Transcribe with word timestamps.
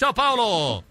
Ciao 0.00 0.14
Paolo! 0.14 0.84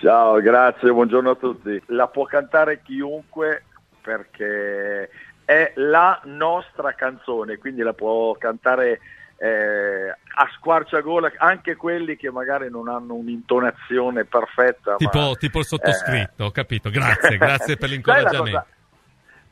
Ciao, 0.00 0.40
grazie, 0.40 0.90
buongiorno 0.90 1.30
a 1.30 1.34
tutti. 1.36 1.80
La 1.86 2.08
può 2.08 2.24
cantare 2.24 2.82
chiunque 2.82 3.62
perché 4.02 5.08
è 5.44 5.72
la 5.76 6.20
nostra 6.24 6.94
canzone, 6.94 7.58
quindi 7.58 7.82
la 7.82 7.92
può 7.92 8.34
cantare 8.34 8.98
eh, 9.36 10.08
a 10.08 10.48
squarciagola 10.56 11.34
anche 11.36 11.76
quelli 11.76 12.16
che 12.16 12.32
magari 12.32 12.68
non 12.68 12.88
hanno 12.88 13.14
un'intonazione 13.14 14.24
perfetta. 14.24 14.96
Tipo, 14.96 15.18
ma, 15.20 15.34
tipo 15.36 15.60
il 15.60 15.66
sottoscritto, 15.66 16.42
eh... 16.42 16.46
ho 16.46 16.50
capito. 16.50 16.90
Grazie, 16.90 17.36
grazie 17.36 17.76
per 17.76 17.86
l'incoraggiamento. 17.90 18.66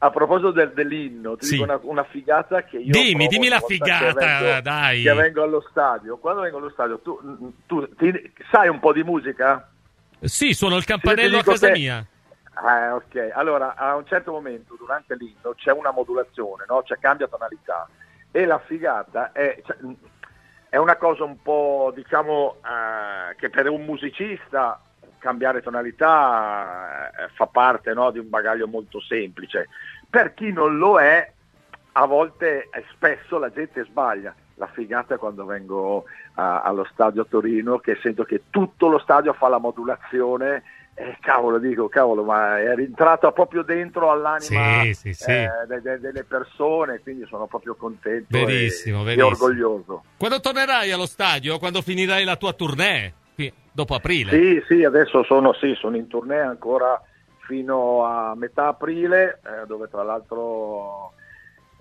A 0.05 0.11
proposito 0.11 0.51
del, 0.51 0.73
dell'inno, 0.73 1.37
ti 1.37 1.47
sì. 1.47 1.53
dico 1.53 1.65
una, 1.65 1.79
una, 1.83 2.05
figata 2.05 2.65
che 2.65 2.79
io. 2.79 2.91
Dimmi, 2.91 3.29
dimmi 3.29 3.49
la 3.49 3.61
figata, 3.61 4.13
che 4.13 4.43
vengo, 4.43 4.61
dai. 4.61 5.03
Che 5.03 5.15
vengo 5.15 5.43
allo 5.45 5.65
stadio. 5.71 6.17
Quando 6.17 6.41
vengo 6.41 6.57
allo 6.57 6.71
stadio, 6.71 6.99
tu, 6.99 7.55
tu 7.67 7.89
ti, 7.95 8.33
sai 8.51 8.69
un 8.69 8.81
po' 8.81 8.93
di 8.93 9.05
musica? 9.05 9.71
Sì, 10.21 10.55
suono 10.55 10.77
il 10.77 10.85
campanello 10.85 11.39
a 11.39 11.43
casa 11.45 11.69
che... 11.69 11.73
mia. 11.73 12.05
Eh, 12.55 12.91
ok, 12.91 13.31
allora 13.33 13.77
a 13.77 13.95
un 13.95 14.05
certo 14.07 14.33
momento 14.33 14.75
durante 14.77 15.15
l'inno 15.15 15.55
c'è 15.55 15.71
una 15.73 15.91
modulazione, 15.91 16.65
no? 16.69 16.83
cioè 16.83 16.99
cambia 16.99 17.27
tonalità 17.27 17.89
e 18.31 18.45
la 18.45 18.59
figata 18.59 19.33
è, 19.33 19.59
cioè, 19.65 19.77
è 20.69 20.77
una 20.77 20.97
cosa 20.97 21.25
un 21.25 21.41
po' 21.41 21.93
diciamo 21.95 22.57
eh, 22.57 23.37
che 23.37 23.49
per 23.49 23.71
un 23.71 23.85
musicista 23.85 24.79
cambiare 25.23 25.63
tonalità 25.63 27.11
eh, 27.11 27.29
fa 27.35 27.47
parte 27.47 27.95
no, 27.95 28.11
di 28.11 28.19
un 28.19 28.29
bagaglio 28.29 28.67
molto 28.67 29.01
semplice, 29.01 29.69
per 30.13 30.35
chi 30.35 30.53
non 30.53 30.77
lo 30.77 31.01
è 31.01 31.33
a 31.93 32.05
volte 32.05 32.69
eh, 32.71 32.85
spesso 32.93 33.39
la 33.39 33.51
gente 33.51 33.83
sbaglia. 33.85 34.35
La 34.57 34.67
figata 34.67 35.15
è 35.15 35.17
quando 35.17 35.47
vengo 35.47 36.05
a, 36.35 36.61
allo 36.61 36.87
stadio 36.93 37.23
a 37.23 37.27
Torino 37.27 37.79
che 37.79 37.99
sento 38.03 38.23
che 38.25 38.43
tutto 38.51 38.89
lo 38.89 38.99
stadio 38.99 39.33
fa 39.33 39.49
la 39.49 39.57
modulazione 39.57 40.63
eh, 40.93 41.17
cavolo, 41.19 41.59
dico, 41.59 41.89
cavolo, 41.89 42.25
ma 42.25 42.61
è 42.61 42.75
rientrata 42.75 43.33
proprio 43.33 43.63
dentro 43.63 44.11
all'anima 44.11 44.83
sì, 44.83 44.93
sì, 44.93 45.15
sì. 45.15 45.31
Eh, 45.31 45.49
de, 45.67 45.81
de, 45.81 45.99
delle 45.99 46.25
persone, 46.25 47.01
quindi 47.01 47.25
sono 47.27 47.47
proprio 47.47 47.75
contento 47.75 48.27
verissimo, 48.37 49.01
e, 49.01 49.05
verissimo. 49.05 49.29
e, 49.29 49.31
orgoglioso. 49.31 50.05
Quando 50.19 50.41
tornerai 50.41 50.91
allo 50.93 51.07
stadio? 51.07 51.59
Quando 51.59 51.81
finirai 51.81 52.25
la 52.25 52.37
tua 52.37 52.53
tournée? 52.53 53.15
Dopo 53.75 53.95
aprile? 53.95 54.31
Sì, 54.31 54.63
sì, 54.69 54.85
adesso 54.85 55.25
sono, 55.25 55.55
sì, 55.55 55.75
sono 55.79 55.97
in 55.97 56.07
tournée 56.07 56.43
ancora 56.43 57.01
fino 57.53 58.03
a 58.03 58.35
metà 58.35 58.69
aprile, 58.69 59.41
eh, 59.45 59.67
dove 59.67 59.87
tra 59.91 60.03
l'altro 60.03 61.13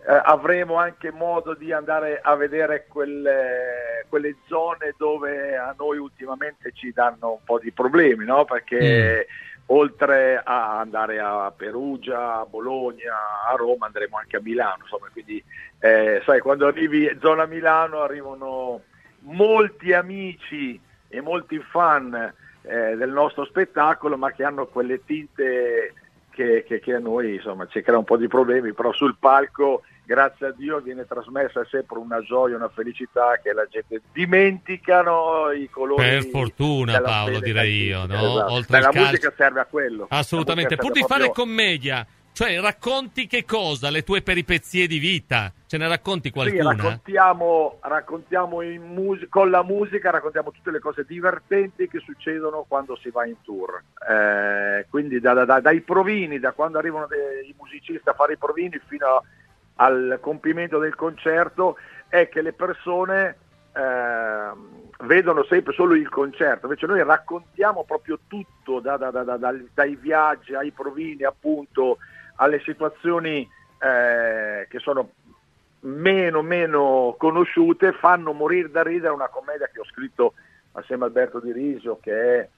eh, 0.06 0.22
avremo 0.22 0.76
anche 0.76 1.14
modo 1.14 1.54
di 1.54 1.72
andare 1.72 2.20
a 2.22 2.36
vedere 2.36 2.88
quelle, 2.90 4.06
quelle, 4.10 4.36
zone 4.48 4.94
dove 4.98 5.56
a 5.56 5.74
noi 5.78 5.98
ultimamente 5.98 6.74
ci 6.74 6.92
danno 6.92 7.32
un 7.32 7.44
po' 7.46 7.58
di 7.58 7.72
problemi, 7.72 8.26
no? 8.26 8.44
perché 8.44 9.28
mm. 9.30 9.64
oltre 9.68 10.42
a 10.44 10.80
andare 10.80 11.22
a 11.22 11.54
Perugia, 11.56 12.42
a 12.42 12.46
Bologna, 12.46 13.16
a 13.50 13.56
Roma 13.56 13.86
andremo 13.86 14.18
anche 14.18 14.36
a 14.36 14.42
Milano, 14.42 14.80
insomma, 14.82 15.08
quindi 15.10 15.42
eh, 15.80 16.22
sai 16.26 16.42
quando 16.42 16.68
arrivi 16.68 17.06
in 17.06 17.18
zona 17.22 17.46
Milano 17.46 18.02
arrivano 18.02 18.82
molti 19.20 19.94
amici 19.94 20.78
e 21.08 21.22
molti 21.22 21.60
fan 21.60 22.34
eh, 22.64 22.96
del 22.96 23.10
nostro 23.12 23.46
spettacolo 23.46 24.18
ma 24.18 24.32
che 24.32 24.44
hanno 24.44 24.68
quelle 24.68 25.04
tinte 25.04 25.94
che, 26.32 26.64
che, 26.66 26.80
che 26.80 26.94
a 26.94 27.00
noi 27.00 27.36
insomma, 27.36 27.68
ci 27.68 27.82
crea 27.82 27.98
un 27.98 28.04
po' 28.04 28.18
di 28.18 28.28
problemi, 28.28 28.74
però 28.74 28.92
sul 28.94 29.16
palco 29.20 29.84
grazie 30.04 30.48
a 30.48 30.52
Dio 30.52 30.80
viene 30.80 31.06
trasmessa 31.06 31.64
sempre 31.70 31.98
una 31.98 32.22
gioia, 32.22 32.56
una 32.56 32.70
felicità 32.70 33.40
che 33.42 33.54
la 33.54 33.66
gente 33.70 34.02
dimenticano 34.12 35.52
i 35.52 35.70
colori. 35.70 36.02
Per 36.02 36.26
fortuna 36.26 37.00
Paolo 37.00 37.40
direi 37.40 37.86
io, 37.86 38.06
no? 38.06 38.16
Esatto. 38.16 38.54
Oltre 38.54 38.80
la 38.80 38.90
calcio... 38.90 39.00
musica 39.02 39.34
serve 39.38 39.60
a 39.60 39.66
quello. 39.66 40.08
Assolutamente, 40.10 40.76
pur 40.76 40.92
di 40.92 41.00
proprio... 41.00 41.18
fare 41.18 41.32
commedia, 41.34 42.06
cioè 42.34 42.60
racconti 42.60 43.28
che 43.28 43.46
cosa? 43.46 43.90
Le 43.90 44.04
tue 44.04 44.22
peripezie 44.22 44.88
di 44.88 45.00
vita? 45.00 45.52
Ce 45.66 45.78
ne 45.78 45.88
racconti 45.88 46.32
qualcuna? 46.32 46.72
Sì, 46.72 46.78
raccontiamo, 46.78 47.78
raccontiamo 47.82 48.62
mus- 48.62 49.28
con 49.30 49.50
la 49.50 49.64
musica, 49.64 50.12
raccontiamo 50.12 50.52
tutte 50.52 50.72
le 50.72 50.80
cose 50.80 51.06
divertenti 51.06 51.88
che 51.88 52.00
succedono 52.00 52.66
quando 52.68 52.98
si 52.98 53.10
va 53.10 53.26
in 53.26 53.36
tour. 53.44 53.82
Eh, 54.10 54.86
quindi 54.90 55.20
da, 55.20 55.34
da, 55.46 55.60
dai 55.60 55.82
provini, 55.82 56.40
da 56.40 56.52
quando 56.52 56.78
arrivano 56.78 57.08
dei, 57.08 57.50
i 57.50 57.56
musicisti 57.58 58.10
a 58.10 58.14
fare 58.14 58.34
i 58.34 58.38
provini 58.38 58.80
fino 58.88 59.08
a 59.08 59.24
al 59.82 60.20
compimento 60.22 60.78
del 60.78 60.96
concerto 60.96 61.78
è 62.08 62.30
che 62.30 62.42
le 62.42 62.54
persone 62.54 63.38
eh, 63.74 64.52
vedono 65.06 65.44
sempre 65.46 65.74
solo 65.74 65.96
il 65.96 66.10
concerto, 66.10 66.68
invece 66.68 66.86
noi 66.86 67.04
raccontiamo 67.04 67.84
proprio 67.84 68.20
tutto, 68.28 68.80
da, 68.80 68.98
da, 68.98 69.10
da, 69.10 69.38
dai 69.74 69.96
viaggi 69.96 70.54
ai 70.54 70.72
provini 70.72 71.24
appunto 71.24 71.98
alle 72.42 72.60
situazioni 72.62 73.48
eh, 73.80 74.68
che 74.68 74.80
sono 74.80 75.12
meno 75.82 76.42
meno 76.42 77.16
conosciute, 77.18 77.94
fanno 77.94 78.34
morire 78.34 78.70
da 78.70 78.84
ridere 78.84 79.14
una 79.14 79.30
commedia 79.30 79.70
che 79.72 79.80
ho 79.80 79.86
scritto 79.86 80.34
assieme 80.74 81.04
a 81.04 81.08
Alberto 81.08 81.40
Di 81.40 81.52
Risio 81.52 81.98
che 82.00 82.40
è 82.40 82.50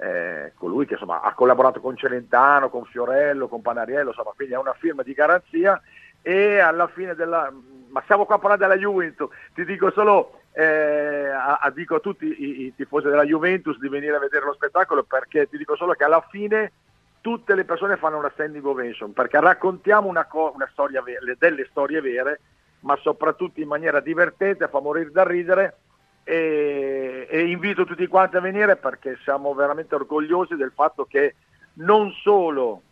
eh, 0.00 0.52
colui 0.56 0.86
che 0.86 0.94
insomma, 0.94 1.20
ha 1.20 1.34
collaborato 1.34 1.80
con 1.80 1.96
Celentano, 1.96 2.70
con 2.70 2.84
Fiorello, 2.84 3.48
con 3.48 3.62
Panariello, 3.62 4.08
insomma, 4.08 4.32
quindi 4.34 4.54
è 4.54 4.58
una 4.58 4.74
firma 4.74 5.02
di 5.02 5.12
garanzia. 5.12 5.80
E 6.22 6.58
alla 6.58 6.86
fine 6.88 7.14
della... 7.14 7.52
ma 7.88 8.00
stiamo 8.02 8.24
qua 8.24 8.36
a 8.36 8.38
parlare 8.38 8.60
della 8.60 8.76
Juventus, 8.76 9.28
ti 9.54 9.64
dico 9.64 9.90
solo, 9.90 10.40
eh, 10.52 11.28
a, 11.28 11.58
a, 11.60 11.70
dico 11.70 11.96
a 11.96 12.00
tutti 12.00 12.26
i, 12.26 12.64
i, 12.64 12.74
tifosi 12.74 13.08
della 13.08 13.24
Juventus 13.24 13.78
di 13.78 13.88
venire 13.88 14.16
a 14.16 14.20
vedere 14.20 14.44
lo 14.44 14.54
spettacolo 14.54 15.02
perché 15.02 15.48
ti 15.48 15.56
dico 15.56 15.76
solo 15.76 15.92
che 15.94 16.04
alla 16.04 16.24
fine 16.30 16.72
tutte 17.22 17.54
le 17.54 17.64
persone 17.64 17.96
fanno 17.96 18.18
una 18.18 18.30
standing 18.34 18.64
ovation 18.66 19.14
perché 19.14 19.40
raccontiamo 19.40 20.08
una, 20.08 20.26
co- 20.26 20.52
una 20.54 20.68
vera, 21.00 21.34
delle 21.38 21.66
storie 21.70 22.02
vere 22.02 22.40
ma 22.80 22.96
soprattutto 22.96 23.60
in 23.60 23.68
maniera 23.68 24.00
divertente, 24.00 24.68
fa 24.68 24.80
morire 24.80 25.10
da 25.10 25.24
ridere 25.24 25.76
e, 26.24 27.26
e 27.30 27.46
invito 27.46 27.84
tutti 27.84 28.06
quanti 28.08 28.36
a 28.36 28.40
venire 28.40 28.76
perché 28.76 29.18
siamo 29.22 29.54
veramente 29.54 29.94
orgogliosi 29.94 30.56
del 30.56 30.72
fatto 30.74 31.04
che 31.04 31.36
non 31.74 32.10
solo 32.10 32.82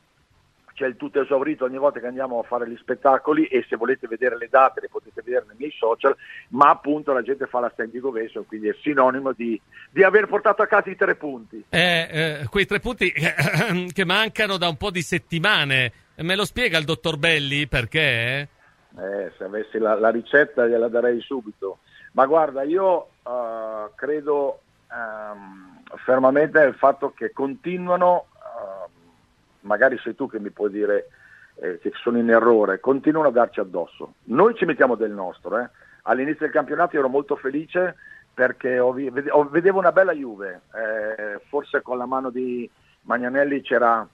c'è 0.81 0.87
il 0.87 0.97
tutto 0.97 1.21
esaurito 1.21 1.67
ogni 1.67 1.77
volta 1.77 2.01
che 2.01 2.07
andiamo 2.07 2.39
a 2.39 2.43
fare 2.43 2.67
gli 2.67 2.77
spettacoli 2.79 3.45
e 3.45 3.67
se 3.69 3.77
volete 3.77 4.07
vedere 4.07 4.39
le 4.39 4.49
date 4.49 4.81
le 4.81 4.89
potete 4.89 5.21
vedere 5.23 5.45
nei 5.49 5.57
miei 5.59 5.75
social, 5.77 6.17
ma 6.49 6.71
appunto 6.71 7.13
la 7.13 7.21
gente 7.21 7.47
fa 7.47 7.61
la 7.61 7.69
standing 7.71 8.03
ovation, 8.03 8.47
quindi 8.47 8.69
è 8.69 8.77
sinonimo 8.81 9.33
di, 9.33 9.61
di 9.91 10.03
aver 10.03 10.27
portato 10.27 10.63
a 10.63 10.67
casa 10.67 10.89
i 10.89 10.97
tre 10.97 11.17
punti. 11.17 11.63
Eh, 11.69 12.09
eh, 12.11 12.47
quei 12.49 12.65
tre 12.65 12.81
punti 12.81 13.13
che 13.93 14.05
mancano 14.07 14.57
da 14.57 14.69
un 14.69 14.79
po' 14.79 14.91
di 14.91 15.03
settimane, 15.03 15.93
me 16.17 16.35
lo 16.35 16.47
spiega 16.47 16.79
il 16.79 16.87
dottor 16.87 17.19
Belli 17.19 17.67
perché? 17.67 18.49
Eh, 18.97 19.33
se 19.37 19.45
avessi 19.45 19.77
la, 19.77 19.99
la, 19.99 20.09
ricetta 20.09 20.67
gliela 20.67 20.89
darei 20.89 21.21
subito, 21.21 21.81
ma 22.13 22.25
guarda 22.25 22.63
io 22.63 23.09
uh, 23.23 23.95
credo 23.95 24.61
um, 24.89 25.83
fermamente 26.07 26.59
nel 26.59 26.75
fatto 26.75 27.13
che 27.15 27.33
continuano 27.35 28.29
magari 29.61 29.99
sei 29.99 30.15
tu 30.15 30.29
che 30.29 30.39
mi 30.39 30.51
puoi 30.51 30.71
dire 30.71 31.09
eh, 31.57 31.79
che 31.79 31.93
sono 32.03 32.19
in 32.19 32.31
errore, 32.31 32.81
continuano 32.81 33.29
a 33.29 33.33
darci 33.33 33.61
addosso. 33.61 34.15
Noi 34.25 34.55
ci 34.55 34.65
mettiamo 34.65 34.95
del 34.95 35.13
nostro. 35.13 35.59
Eh. 35.59 35.69
All'inizio 36.03 36.47
del 36.47 36.55
campionato 36.55 36.97
ero 36.97 37.09
molto 37.09 37.37
felice 37.37 37.97
perché 38.33 38.79
ho, 38.79 38.95
ho, 39.31 39.49
vedevo 39.49 39.79
una 39.79 39.93
bella 39.93 40.13
Juve, 40.13 40.63
eh, 40.75 41.41
forse 41.49 41.83
con 41.83 41.99
la 41.99 42.07
mano 42.07 42.31
di 42.31 42.69
Magnanelli 43.03 43.61
c'era 43.61 44.07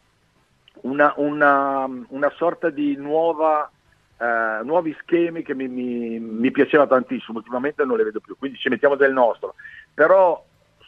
una, 0.83 1.13
una, 1.17 1.89
una 2.09 2.31
sorta 2.31 2.71
di 2.71 2.97
nuova, 2.97 3.71
eh, 4.19 4.61
nuovi 4.65 4.97
schemi 5.01 5.43
che 5.43 5.55
mi, 5.55 5.69
mi, 5.69 6.19
mi 6.19 6.51
piaceva 6.51 6.87
tantissimo, 6.87 7.39
ultimamente 7.39 7.85
non 7.85 7.97
le 7.97 8.05
vedo 8.05 8.21
più, 8.21 8.37
quindi 8.37 8.59
ci 8.59 8.69
mettiamo 8.69 8.97
del 8.97 9.13
nostro. 9.13 9.55
Però 9.95 10.45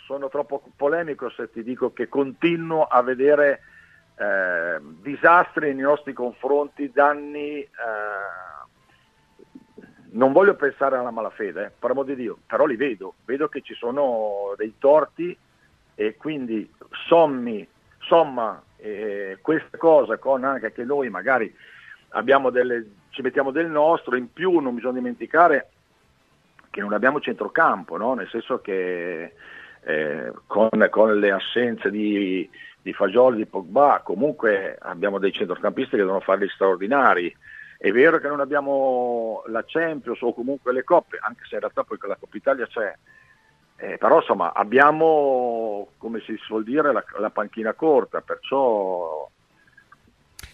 sono 0.06 0.28
troppo 0.28 0.62
polemico 0.74 1.30
se 1.30 1.50
ti 1.50 1.62
dico 1.62 1.92
che 1.92 2.08
continuo 2.08 2.84
a 2.84 3.02
vedere 3.02 3.60
eh, 4.18 4.80
disastri 5.00 5.74
nei 5.74 5.82
nostri 5.82 6.12
confronti, 6.12 6.90
danni... 6.92 7.60
Eh, 7.60 8.48
non 10.10 10.32
voglio 10.32 10.54
pensare 10.54 10.96
alla 10.96 11.10
malafede, 11.10 11.66
eh, 11.66 11.70
per 11.78 11.90
amor 11.90 12.06
di 12.06 12.14
Dio, 12.14 12.38
però 12.46 12.64
li 12.64 12.76
vedo, 12.76 13.14
vedo 13.24 13.48
che 13.48 13.60
ci 13.60 13.74
sono 13.74 14.54
dei 14.56 14.74
torti 14.78 15.36
e 15.94 16.16
quindi 16.16 16.72
sommi, 17.06 17.66
somma 17.98 18.62
eh, 18.76 19.38
questa 19.42 19.76
cosa 19.76 20.16
con 20.16 20.44
anche 20.44 20.72
che 20.72 20.84
noi 20.84 21.10
magari 21.10 21.54
delle, 22.50 22.86
ci 23.10 23.22
mettiamo 23.22 23.50
del 23.50 23.68
nostro, 23.68 24.16
in 24.16 24.32
più 24.32 24.58
non 24.60 24.74
bisogna 24.74 24.94
dimenticare 24.94 25.70
che 26.70 26.80
non 26.80 26.92
abbiamo 26.92 27.20
centrocampo, 27.20 27.96
no? 27.96 28.14
nel 28.14 28.28
senso 28.28 28.60
che 28.60 29.34
eh, 29.84 30.32
con, 30.46 30.70
con, 30.90 31.18
le 31.18 31.30
assenze 31.30 31.90
di, 31.90 32.48
di 32.80 32.92
Fagioli, 32.92 33.36
di 33.36 33.46
Pogba, 33.46 34.00
comunque 34.04 34.76
abbiamo 34.80 35.18
dei 35.18 35.32
centrocampisti 35.32 35.90
che 35.92 35.96
devono 35.98 36.20
farli 36.20 36.48
straordinari. 36.48 37.34
È 37.76 37.90
vero 37.92 38.18
che 38.18 38.28
non 38.28 38.40
abbiamo 38.40 39.42
la 39.46 39.64
Champions 39.64 40.20
o 40.22 40.34
comunque 40.34 40.72
le 40.72 40.84
coppe, 40.84 41.18
anche 41.20 41.44
se 41.48 41.54
in 41.54 41.60
realtà 41.60 41.84
poi 41.84 41.98
con 41.98 42.08
la 42.08 42.16
Coppa 42.16 42.36
Italia 42.36 42.66
c'è, 42.66 42.92
Eh, 43.80 43.96
però 43.96 44.16
insomma 44.16 44.52
abbiamo, 44.52 45.90
come 45.98 46.20
si 46.20 46.36
suol 46.38 46.64
dire, 46.64 46.92
la, 46.92 47.04
la 47.18 47.30
panchina 47.30 47.74
corta, 47.74 48.20
perciò... 48.20 49.30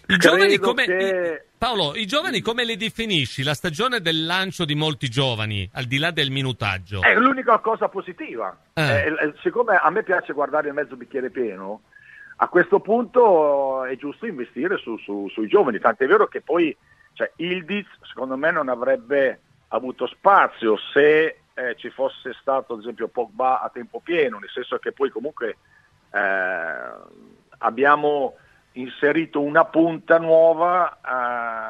I 0.07 0.17
giovani 0.17 0.57
come, 0.57 0.85
che... 0.85 1.45
Paolo, 1.57 1.95
i 1.95 2.05
giovani 2.05 2.41
come 2.41 2.63
li 2.63 2.75
definisci? 2.75 3.43
La 3.43 3.53
stagione 3.53 4.01
del 4.01 4.25
lancio 4.25 4.65
di 4.65 4.75
molti 4.75 5.09
giovani, 5.09 5.69
al 5.73 5.85
di 5.85 5.97
là 5.97 6.11
del 6.11 6.31
minutaggio? 6.31 7.01
È 7.01 7.15
l'unica 7.15 7.57
cosa 7.59 7.87
positiva. 7.87 8.55
Eh. 8.73 9.05
Eh, 9.07 9.33
siccome 9.41 9.75
a 9.75 9.89
me 9.89 10.03
piace 10.03 10.33
guardare 10.33 10.67
il 10.67 10.73
mezzo 10.73 10.95
bicchiere 10.95 11.29
pieno, 11.29 11.81
a 12.37 12.47
questo 12.49 12.79
punto 12.79 13.85
è 13.85 13.95
giusto 13.95 14.25
investire 14.25 14.77
su, 14.77 14.97
su, 14.97 15.29
sui 15.29 15.47
giovani, 15.47 15.79
tant'è 15.79 16.05
vero 16.05 16.27
che 16.27 16.41
poi 16.41 16.75
cioè, 17.13 17.31
Ildiz 17.37 17.87
secondo 18.01 18.35
me 18.35 18.51
non 18.51 18.67
avrebbe 18.67 19.39
avuto 19.69 20.05
spazio 20.05 20.75
se 20.93 21.39
eh, 21.53 21.75
ci 21.77 21.89
fosse 21.89 22.35
stato 22.39 22.73
ad 22.73 22.79
esempio 22.79 23.07
Pogba 23.07 23.61
a 23.61 23.69
tempo 23.69 24.01
pieno, 24.01 24.37
nel 24.37 24.49
senso 24.49 24.77
che 24.77 24.91
poi 24.91 25.09
comunque 25.09 25.57
eh, 26.11 26.73
abbiamo 27.59 28.35
inserito 28.75 29.41
una 29.41 29.65
punta 29.65 30.17
nuova, 30.17 30.99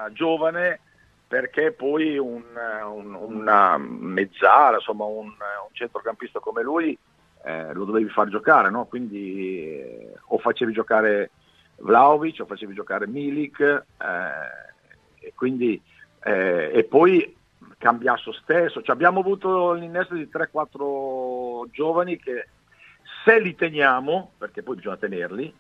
eh, 0.07 0.13
giovane, 0.13 0.79
perché 1.27 1.71
poi 1.71 2.17
un, 2.17 2.43
un, 2.85 3.13
una 3.13 3.77
mezzala, 3.77 4.77
insomma 4.77 5.05
un, 5.05 5.25
un 5.25 5.73
centrocampista 5.73 6.39
come 6.39 6.61
lui 6.61 6.97
eh, 7.43 7.73
lo 7.73 7.85
dovevi 7.85 8.09
far 8.09 8.29
giocare, 8.29 8.69
no? 8.69 8.85
quindi 8.85 9.79
eh, 9.79 10.13
o 10.27 10.37
facevi 10.37 10.73
giocare 10.73 11.31
Vlaovic 11.77 12.39
o 12.41 12.45
facevi 12.45 12.73
giocare 12.73 13.07
Milik 13.07 13.59
eh, 13.59 15.25
e, 15.27 15.33
quindi, 15.35 15.81
eh, 16.23 16.71
e 16.73 16.83
poi 16.83 17.33
Cambiasso 17.77 18.31
stesso, 18.31 18.81
cioè, 18.81 18.95
abbiamo 18.95 19.19
avuto 19.19 19.73
l'innesto 19.73 20.15
di 20.15 20.29
3-4 20.31 21.69
giovani 21.71 22.17
che 22.17 22.47
se 23.23 23.39
li 23.39 23.53
teniamo, 23.53 24.31
perché 24.37 24.63
poi 24.63 24.75
bisogna 24.75 24.97
tenerli, 24.97 25.53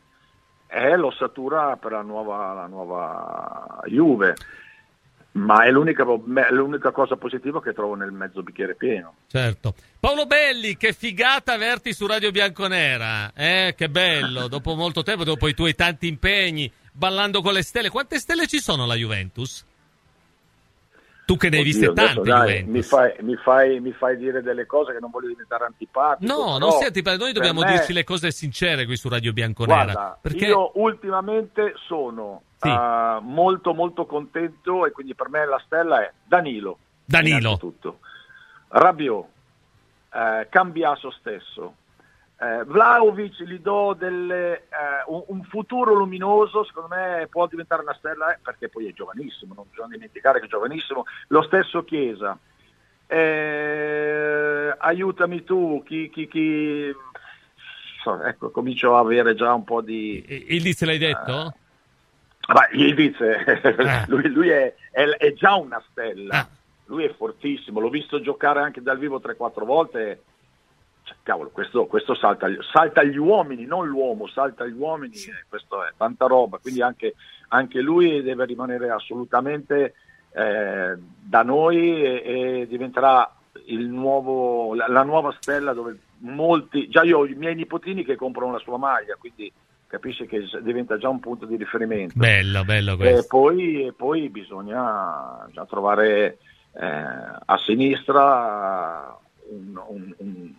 è 0.67 0.95
l'ossatura 0.95 1.77
per 1.77 1.91
la 1.91 2.01
nuova, 2.01 2.53
la 2.53 2.67
nuova 2.67 3.81
Juve 3.85 4.35
ma 5.35 5.65
è 5.65 5.71
l'unica, 5.71 6.03
l'unica, 6.03 6.91
cosa 6.91 7.17
positiva 7.17 7.61
che 7.61 7.73
trovo 7.73 7.95
nel 7.95 8.11
mezzo 8.11 8.41
bicchiere 8.41 8.75
pieno. 8.75 9.15
Certo. 9.27 9.73
Paolo 9.99 10.25
Belli, 10.25 10.77
che 10.77 10.93
figata 10.93 11.51
averti 11.51 11.93
su 11.93 12.07
Radio 12.07 12.31
Bianconera, 12.31 13.33
eh? 13.33 13.73
che 13.75 13.89
bello, 13.89 14.47
dopo 14.49 14.75
molto 14.75 15.03
tempo, 15.03 15.25
dopo 15.25 15.49
i 15.49 15.53
tuoi 15.53 15.75
tanti 15.75 16.07
impegni, 16.07 16.71
ballando 16.91 17.41
con 17.41 17.51
le 17.51 17.63
stelle. 17.63 17.89
Quante 17.89 18.17
stelle 18.19 18.47
ci 18.47 18.59
sono 18.59 18.83
alla 18.83 18.95
Juventus? 18.95 19.65
Tu 21.25 21.37
che 21.37 21.49
ne 21.49 21.57
hai 21.57 21.63
viste 21.63 21.91
tante, 21.91 22.21
dai, 22.21 22.63
mi, 22.65 22.83
fai, 22.83 23.15
mi, 23.21 23.35
fai, 23.35 23.79
mi 23.79 23.91
fai, 23.93 24.15
dire 24.15 24.43
delle 24.43 24.67
cose 24.67 24.93
che 24.93 24.99
non 24.99 25.09
voglio 25.09 25.29
diventare 25.29 25.65
antipatico. 25.65 26.31
No, 26.31 26.59
non 26.59 26.71
sei 26.73 26.87
antipatico, 26.87 27.23
noi 27.23 27.33
dobbiamo 27.33 27.61
me... 27.61 27.71
dirci 27.71 27.93
le 27.93 28.03
cose 28.03 28.29
sincere 28.29 28.85
qui 28.85 28.95
su 28.95 29.09
Radio 29.09 29.33
Bianconera. 29.33 29.83
Guarda, 29.83 30.17
perché... 30.21 30.45
io 30.45 30.71
ultimamente 30.75 31.73
sono 31.87 32.43
sì. 32.57 32.67
uh, 32.67 33.21
molto 33.21 33.73
molto 33.73 34.05
contento 34.05 34.85
e 34.85 34.91
quindi 34.91 35.15
per 35.15 35.29
me 35.29 35.47
la 35.47 35.59
stella 35.65 36.03
è 36.03 36.11
Danilo. 36.23 36.77
Danilo. 37.03 37.57
Tutto. 37.57 37.99
Rabiot, 38.67 39.25
eh, 40.13 40.47
Cambiaso 40.49 41.11
stesso, 41.11 41.75
eh, 42.45 42.63
Vlaovic 42.65 43.41
gli 43.43 43.59
do 43.59 43.95
delle, 43.97 44.53
eh, 44.53 45.03
un, 45.07 45.23
un, 45.27 45.43
futuro 45.43 45.93
luminoso, 45.93 46.63
secondo 46.63 46.93
me 46.93 47.27
può 47.29 47.47
diventare 47.47 47.81
una 47.81 47.95
stella 47.97 48.33
eh, 48.33 48.39
perché 48.41 48.69
poi 48.69 48.87
è 48.87 48.93
giovanissimo, 48.93 49.53
non 49.55 49.65
bisogna 49.69 49.93
dimenticare 49.93 50.39
che 50.39 50.45
è 50.45 50.49
giovanissimo. 50.49 51.05
Lo 51.29 51.41
stesso 51.41 51.83
Chiesa. 51.83 52.37
Eh, 53.07 54.75
aiutami 54.77 55.43
tu, 55.43 55.81
chi, 55.85 56.09
chi, 56.09 56.27
chi... 56.27 56.93
ecco, 58.25 58.51
comincio 58.51 58.95
a 58.95 58.99
avere 58.99 59.33
già 59.33 59.53
un 59.53 59.63
po' 59.63 59.81
di... 59.81 60.23
Il 60.49 60.61
Diz 60.61 60.83
l'hai 60.83 60.97
detto? 60.97 61.53
Uh, 62.47 62.77
il 62.77 62.93
Diz, 62.93 63.17
lui, 64.07 64.27
lui 64.29 64.49
è, 64.49 64.73
è, 64.91 65.03
è, 65.03 65.33
già 65.33 65.55
una 65.55 65.83
stella, 65.89 66.39
ah. 66.39 66.47
lui 66.85 67.05
è 67.05 67.13
fortissimo, 67.15 67.79
l'ho 67.79 67.89
visto 67.89 68.21
giocare 68.21 68.59
anche 68.59 68.81
dal 68.81 68.99
vivo 68.99 69.19
3-4 69.19 69.63
volte 69.63 70.21
cioè, 71.05 71.17
cavolo, 71.21 71.49
questo, 71.51 71.85
questo 71.85 72.15
salta, 72.15 72.47
salta, 72.71 73.03
gli 73.03 73.17
uomini, 73.17 73.65
non 73.65 73.87
l'uomo, 73.87 74.27
salta 74.27 74.65
gli 74.65 74.75
uomini, 74.75 75.13
sì. 75.13 75.31
questo 75.47 75.85
è 75.85 75.91
tanta 75.95 76.25
roba, 76.25 76.57
quindi 76.57 76.81
anche, 76.81 77.13
anche 77.49 77.79
lui 77.79 78.23
deve 78.23 78.45
rimanere 78.45 78.89
assolutamente 78.89 79.93
eh, 80.31 80.97
da 80.97 81.43
noi 81.43 82.03
e, 82.03 82.23
e 82.25 82.67
diventerà 82.67 83.31
nuovo, 83.67 84.73
la, 84.73 84.87
la, 84.87 85.03
nuova 85.03 85.31
stella 85.39 85.73
dove 85.73 85.97
molti, 86.19 86.89
già 86.89 87.03
io 87.03 87.19
ho 87.19 87.25
i 87.27 87.35
miei 87.35 87.55
nipotini 87.55 88.03
che 88.03 88.15
comprano 88.15 88.53
la 88.53 88.59
sua 88.59 88.77
maglia, 88.77 89.15
quindi 89.15 89.51
capisce 89.85 90.25
che 90.25 90.43
diventa 90.61 90.97
già 90.97 91.07
un 91.07 91.19
punto 91.19 91.45
di 91.45 91.55
riferimento. 91.55 92.13
Bello, 92.17 92.63
bello 92.63 92.97
questo. 92.97 93.19
E 93.19 93.25
poi, 93.27 93.85
e 93.85 93.93
poi 93.93 94.29
bisogna 94.29 95.47
già 95.51 95.65
trovare 95.65 96.39
eh, 96.73 96.85
a 97.45 97.57
sinistra 97.63 99.15
un, 99.49 99.79
un, 99.87 100.13
un 100.17 100.53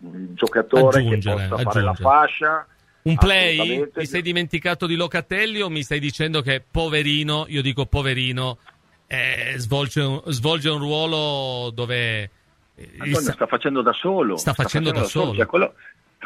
un 0.00 0.34
giocatore 0.34 0.98
aggiungere, 0.98 1.42
che 1.42 1.48
possa 1.48 1.62
aggiungere. 1.62 1.64
fare 1.64 1.82
la 1.82 1.94
fascia. 1.94 2.66
Un 3.02 3.16
play? 3.16 3.90
Ti 3.92 4.06
sei 4.06 4.22
dimenticato 4.22 4.86
di 4.86 4.94
Locatelli 4.94 5.60
o 5.62 5.70
mi 5.70 5.82
stai 5.82 6.00
dicendo 6.00 6.42
che 6.42 6.62
poverino, 6.68 7.46
io 7.48 7.62
dico 7.62 7.86
poverino, 7.86 8.58
eh, 9.06 9.54
svolge, 9.56 10.00
un, 10.02 10.22
svolge, 10.26 10.68
un, 10.68 10.78
ruolo 10.78 11.70
dove... 11.70 12.30
Eh, 12.74 12.90
Antonio 12.98 13.32
sta 13.32 13.46
facendo 13.46 13.82
da 13.82 13.92
solo. 13.92 14.36
Sta, 14.36 14.52
sta 14.52 14.62
facendo, 14.62 14.88
facendo, 14.88 15.06
da, 15.06 15.10
solo. 15.10 15.24
solo. 15.24 15.36
Cioè, 15.36 15.46
quello, 15.46 15.74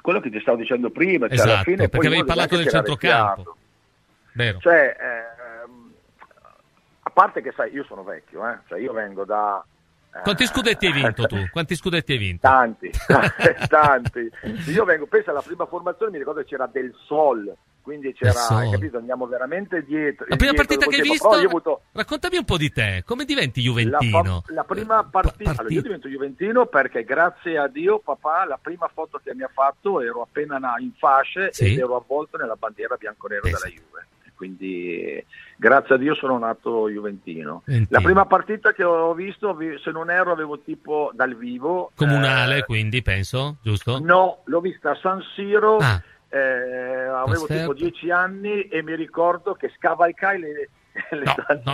quello, 0.03 0.21
che 0.21 0.31
ti 0.31 0.41
stavo 0.41 0.57
dicendo 0.57 0.91
prima. 0.91 1.29
Cioè, 1.29 1.37
esatto, 1.37 1.63
fine, 1.63 1.89
perché 1.89 2.07
avevi 2.09 2.25
parlato 2.25 2.57
del 2.57 2.69
centrocampo. 2.69 3.57
Vero. 4.33 4.59
Cioè, 4.59 4.97
eh, 4.99 5.35
a 7.03 7.11
parte 7.11 7.41
che 7.41 7.53
sai, 7.55 7.73
io 7.73 7.85
sono 7.85 8.03
vecchio, 8.03 8.49
eh? 8.49 8.59
cioè, 8.67 8.81
io 8.81 8.93
vengo 8.93 9.25
da 9.25 9.65
quanti 10.23 10.47
scudetti 10.47 10.87
hai 10.87 10.93
vinto 10.93 11.27
tu? 11.27 11.49
Quanti 11.51 11.75
scudetti 11.75 12.13
hai 12.13 12.19
vinto? 12.19 12.47
Tanti, 12.47 12.91
tanti. 13.69 14.31
Io 14.69 14.85
vengo, 14.85 15.07
penso 15.07 15.31
alla 15.31 15.43
prima 15.43 15.67
formazione, 15.67 16.13
mi 16.13 16.19
ricordo 16.19 16.41
che 16.41 16.47
c'era 16.47 16.69
Del 16.71 16.95
Sol, 17.07 17.53
quindi 17.83 18.15
c'era, 18.15 18.47
hai 18.49 18.71
capito, 18.71 18.99
andiamo 18.99 19.27
veramente 19.27 19.85
dietro. 19.85 20.27
La 20.29 20.37
prima 20.37 20.53
dietro 20.53 20.77
partita 20.77 20.87
che 20.87 21.03
hai 21.03 21.09
visto? 21.09 21.29
Avuto... 21.29 21.83
Raccontami 21.93 22.37
un 22.37 22.45
po' 22.45 22.57
di 22.57 22.71
te, 22.71 23.03
come 23.05 23.25
diventi 23.25 23.61
Juventino? 23.61 24.43
La, 24.47 24.55
la 24.55 24.65
prima 24.65 25.05
partita, 25.05 25.51
allora, 25.51 25.75
io 25.75 25.83
divento 25.83 26.09
Juventino 26.09 26.67
perché 26.67 27.05
grazie 27.05 27.59
a 27.59 27.69
Dio 27.69 27.99
papà 27.99 28.47
la 28.47 28.59
prima 28.61 28.89
foto 28.93 29.21
che 29.23 29.35
mi 29.35 29.43
ha 29.43 29.51
fatto 29.53 30.01
ero 30.01 30.23
appena 30.23 30.59
in 30.79 30.93
fasce 30.97 31.53
sì? 31.53 31.73
ed 31.73 31.79
ero 31.79 31.97
avvolto 31.97 32.37
nella 32.37 32.57
bandiera 32.57 32.97
bianconera 32.97 33.43
della 33.43 33.59
Juve 33.69 34.07
quindi 34.45 35.25
grazie 35.57 35.95
a 35.95 35.99
Dio 35.99 36.15
sono 36.15 36.39
nato 36.39 36.91
Juventino. 36.91 37.63
Entino. 37.65 37.87
La 37.89 38.01
prima 38.01 38.27
partita 38.27 38.73
che 38.73 38.85
ho 38.85 39.15
visto, 39.15 39.57
se 39.83 39.91
non 39.91 40.11
ero, 40.11 40.33
avevo 40.33 40.61
tipo 40.61 41.11
dal 41.15 41.35
vivo. 41.35 41.91
Comunale, 41.95 42.59
eh, 42.59 42.65
quindi 42.65 43.01
penso, 43.01 43.57
giusto? 43.63 43.99
No, 43.99 44.43
l'ho 44.45 44.61
vista 44.61 44.91
a 44.91 44.99
San 45.01 45.23
Siro, 45.35 45.79
ah. 45.79 46.03
eh, 46.29 47.07
avevo 47.07 47.47
tipo 47.47 47.73
dieci 47.73 48.11
anni 48.11 48.63
e 48.63 48.83
mi 48.83 48.95
ricordo 48.95 49.55
che 49.55 49.73
scavalcai 49.79 50.39
le, 50.39 50.53
le 51.11 51.25
no, 51.25 51.35
no. 51.65 51.73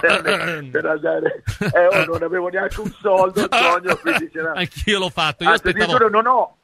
per 0.71 0.87
andare 0.87 1.43
eh, 1.75 1.87
oh, 1.87 2.05
non 2.07 2.23
avevo 2.23 2.49
neanche 2.49 2.81
un 2.81 2.91
soldo 3.03 3.45
Antonio 3.51 3.99
quindi 3.99 4.31
c'era... 4.31 4.53
anch'io 4.53 4.99
l'ho 4.99 5.11
fatto 5.11 5.45
io 5.45 5.51
Anzi, 5.51 5.69
aspettavo... 5.69 6.09
non 6.09 6.27
ho 6.27 6.57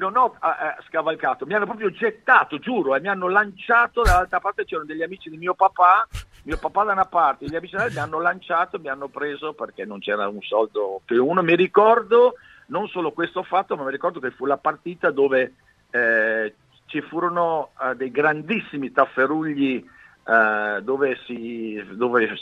non 0.00 0.16
ho 0.16 0.34
eh, 0.42 0.82
scavalcato, 0.88 1.44
mi 1.44 1.52
hanno 1.52 1.66
proprio 1.66 1.90
gettato, 1.90 2.58
giuro, 2.58 2.96
e 2.96 3.00
mi 3.00 3.08
hanno 3.08 3.28
lanciato 3.28 4.00
dall'altra 4.00 4.40
parte, 4.40 4.64
c'erano 4.64 4.86
degli 4.86 5.02
amici 5.02 5.28
di 5.28 5.36
mio 5.36 5.52
papà, 5.54 6.08
mio 6.44 6.56
papà 6.56 6.84
da 6.84 6.92
una 6.92 7.04
parte, 7.04 7.44
gli 7.44 7.54
amici 7.54 7.76
dall'altra, 7.76 8.00
mi 8.00 8.06
hanno 8.06 8.22
lanciato, 8.22 8.78
mi 8.78 8.88
hanno 8.88 9.08
preso 9.08 9.52
perché 9.52 9.84
non 9.84 9.98
c'era 9.98 10.26
un 10.26 10.40
soldo 10.40 11.02
più 11.04 11.24
uno. 11.24 11.42
Mi 11.42 11.54
ricordo 11.54 12.36
non 12.68 12.88
solo 12.88 13.12
questo 13.12 13.42
fatto, 13.42 13.76
ma 13.76 13.84
mi 13.84 13.90
ricordo 13.90 14.20
che 14.20 14.30
fu 14.30 14.46
la 14.46 14.56
partita 14.56 15.10
dove 15.10 15.54
eh, 15.90 16.54
ci 16.86 17.02
furono 17.02 17.70
eh, 17.82 17.94
dei 17.94 18.10
grandissimi 18.10 18.90
tafferugli 18.92 19.84
eh, 20.24 20.80
dove, 20.82 21.18
si, 21.26 21.82
dove 21.92 22.38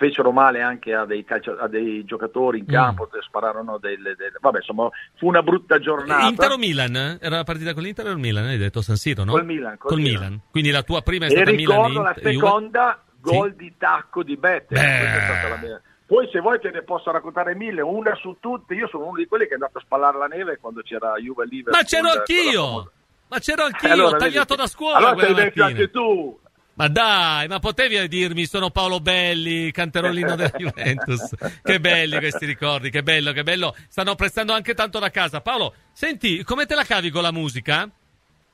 fecero 0.00 0.32
male 0.32 0.62
anche 0.62 0.94
a 0.94 1.04
dei, 1.04 1.24
calcio- 1.24 1.58
a 1.58 1.68
dei 1.68 2.02
giocatori 2.06 2.60
in 2.60 2.64
mm. 2.64 2.72
campo, 2.72 3.04
mm. 3.14 3.20
spararono 3.20 3.76
delle, 3.76 4.14
delle, 4.16 4.38
Vabbè, 4.40 4.56
insomma, 4.56 4.88
fu 5.16 5.26
una 5.26 5.42
brutta 5.42 5.78
giornata. 5.78 6.26
Inter 6.26 6.52
o 6.52 6.56
Milan? 6.56 7.18
Era 7.20 7.36
la 7.36 7.44
partita 7.44 7.74
con 7.74 7.82
l'Inter 7.82 8.06
o 8.06 8.10
il 8.10 8.16
Milan? 8.16 8.46
Hai 8.46 8.56
detto 8.56 8.80
San 8.80 8.96
Siro, 8.96 9.24
no? 9.24 9.32
Col 9.32 9.44
Milan. 9.44 9.76
Col, 9.76 9.98
Milan. 9.98 10.12
Milan. 10.12 10.40
Quindi 10.50 10.70
la 10.70 10.82
tua 10.82 11.02
prima 11.02 11.26
è 11.26 11.28
stata 11.28 11.50
e 11.50 11.54
Milan 11.54 11.76
ricordo 11.76 12.02
la 12.02 12.14
seconda 12.18 13.02
sì? 13.04 13.20
gol 13.20 13.54
di 13.54 13.74
tacco 13.76 14.22
di 14.22 14.36
Better. 14.38 15.82
Poi 16.06 16.28
se 16.32 16.40
vuoi 16.40 16.58
te 16.58 16.70
ne 16.70 16.82
posso 16.82 17.12
raccontare 17.12 17.54
mille, 17.54 17.82
una 17.82 18.16
su 18.16 18.38
tutte, 18.40 18.74
io 18.74 18.88
sono 18.88 19.04
uno 19.04 19.16
di 19.18 19.26
quelli 19.26 19.44
che 19.44 19.50
è 19.50 19.54
andato 19.54 19.78
a 19.78 19.80
spallare 19.80 20.18
la 20.18 20.26
neve 20.26 20.58
quando 20.58 20.80
c'era 20.80 21.14
Juve 21.18 21.44
Liverpool. 21.44 21.76
Ma 21.76 21.84
c'ero 21.84 22.08
anch'io! 22.08 22.92
Ma 23.28 23.38
c'ero 23.38 23.62
anch'io, 23.62 23.92
allora, 23.92 24.18
tagliato 24.18 24.56
da 24.56 24.66
scuola 24.66 24.96
Allora 24.96 25.24
sei 25.24 25.34
vecchio 25.34 25.64
anche 25.64 25.88
tu, 25.92 26.39
Ma 26.80 26.88
dai, 26.88 27.46
ma 27.46 27.58
potevi 27.58 28.08
dirmi 28.08 28.46
sono 28.46 28.70
Paolo 28.70 29.00
Belli, 29.00 29.70
canterolino 29.70 30.34
della 30.34 30.56
Juventus. 30.56 31.28
che 31.62 31.78
belli 31.78 32.18
questi 32.18 32.46
ricordi, 32.46 32.88
che 32.88 33.02
bello, 33.02 33.32
che 33.32 33.42
bello. 33.42 33.76
Stanno 33.86 34.14
prestando 34.14 34.54
anche 34.54 34.72
tanto 34.72 34.98
da 34.98 35.10
casa. 35.10 35.42
Paolo, 35.42 35.74
senti, 35.92 36.42
come 36.42 36.64
te 36.64 36.74
la 36.74 36.84
cavi 36.84 37.10
con 37.10 37.20
la 37.20 37.32
musica? 37.32 37.86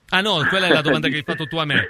Ah 0.09 0.21
no, 0.23 0.45
quella 0.49 0.67
è 0.67 0.73
la 0.73 0.81
domanda 0.81 1.07
che 1.07 1.19
hai 1.19 1.23
fatto 1.23 1.47
tu 1.47 1.57
a 1.59 1.65
me. 1.65 1.87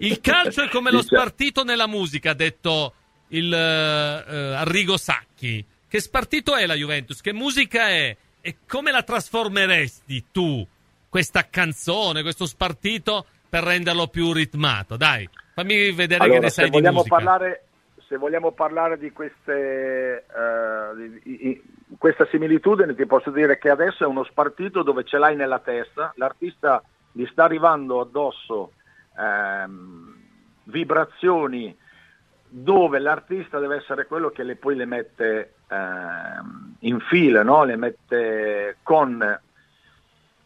Il 0.00 0.20
calcio 0.20 0.64
è 0.64 0.68
come 0.68 0.90
lo 0.90 1.00
spartito 1.00 1.62
nella 1.62 1.86
musica, 1.86 2.32
ha 2.32 2.34
detto 2.34 2.94
il 3.28 3.48
uh, 3.48 4.56
Arrigo 4.56 4.96
Sacchi. 4.96 5.64
Che 5.88 6.00
spartito 6.00 6.56
è 6.56 6.66
la 6.66 6.74
Juventus? 6.74 7.20
Che 7.20 7.32
musica 7.32 7.88
è? 7.88 8.16
E 8.40 8.56
come 8.66 8.90
la 8.90 9.04
trasformeresti 9.04 10.24
tu, 10.32 10.66
questa 11.08 11.48
canzone, 11.48 12.22
questo 12.22 12.46
spartito, 12.46 13.24
per 13.48 13.62
renderlo 13.62 14.08
più 14.08 14.32
ritmato? 14.32 14.96
Dai. 14.96 15.28
Fammi 15.58 15.90
vedere 15.90 16.22
allora, 16.22 16.38
che 16.38 16.44
ne 16.44 16.50
sai 16.50 16.70
di 16.70 16.80
musica. 16.80 17.16
Parlare, 17.16 17.64
se 18.06 18.16
vogliamo 18.16 18.52
parlare 18.52 18.96
di 18.96 19.10
queste, 19.10 20.24
uh, 20.28 20.96
di, 20.96 21.20
di, 21.24 21.62
questa 21.98 22.24
similitudine, 22.26 22.94
ti 22.94 23.06
posso 23.06 23.30
dire 23.30 23.58
che 23.58 23.68
adesso 23.68 24.04
è 24.04 24.06
uno 24.06 24.22
spartito 24.22 24.84
dove 24.84 25.02
ce 25.02 25.18
l'hai 25.18 25.34
nella 25.34 25.58
testa, 25.58 26.12
l'artista 26.14 26.80
gli 27.10 27.26
sta 27.26 27.42
arrivando 27.42 27.98
addosso 27.98 28.70
ehm, 29.18 30.14
vibrazioni 30.64 31.76
dove 32.46 33.00
l'artista 33.00 33.58
deve 33.58 33.78
essere 33.78 34.06
quello 34.06 34.30
che 34.30 34.44
le, 34.44 34.54
poi 34.54 34.76
le 34.76 34.84
mette 34.84 35.54
ehm, 35.68 36.76
in 36.80 37.00
fila, 37.00 37.42
no? 37.42 37.64
le 37.64 37.74
mette 37.74 38.76
con 38.84 39.40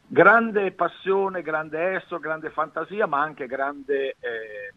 grande 0.07 0.73
passione, 0.73 1.43
grande 1.43 1.97
esso, 1.97 2.19
grande 2.19 2.49
fantasia, 2.49 3.07
ma 3.07 3.21
anche 3.21 3.47
grande 3.47 4.17
eh, 4.19 4.73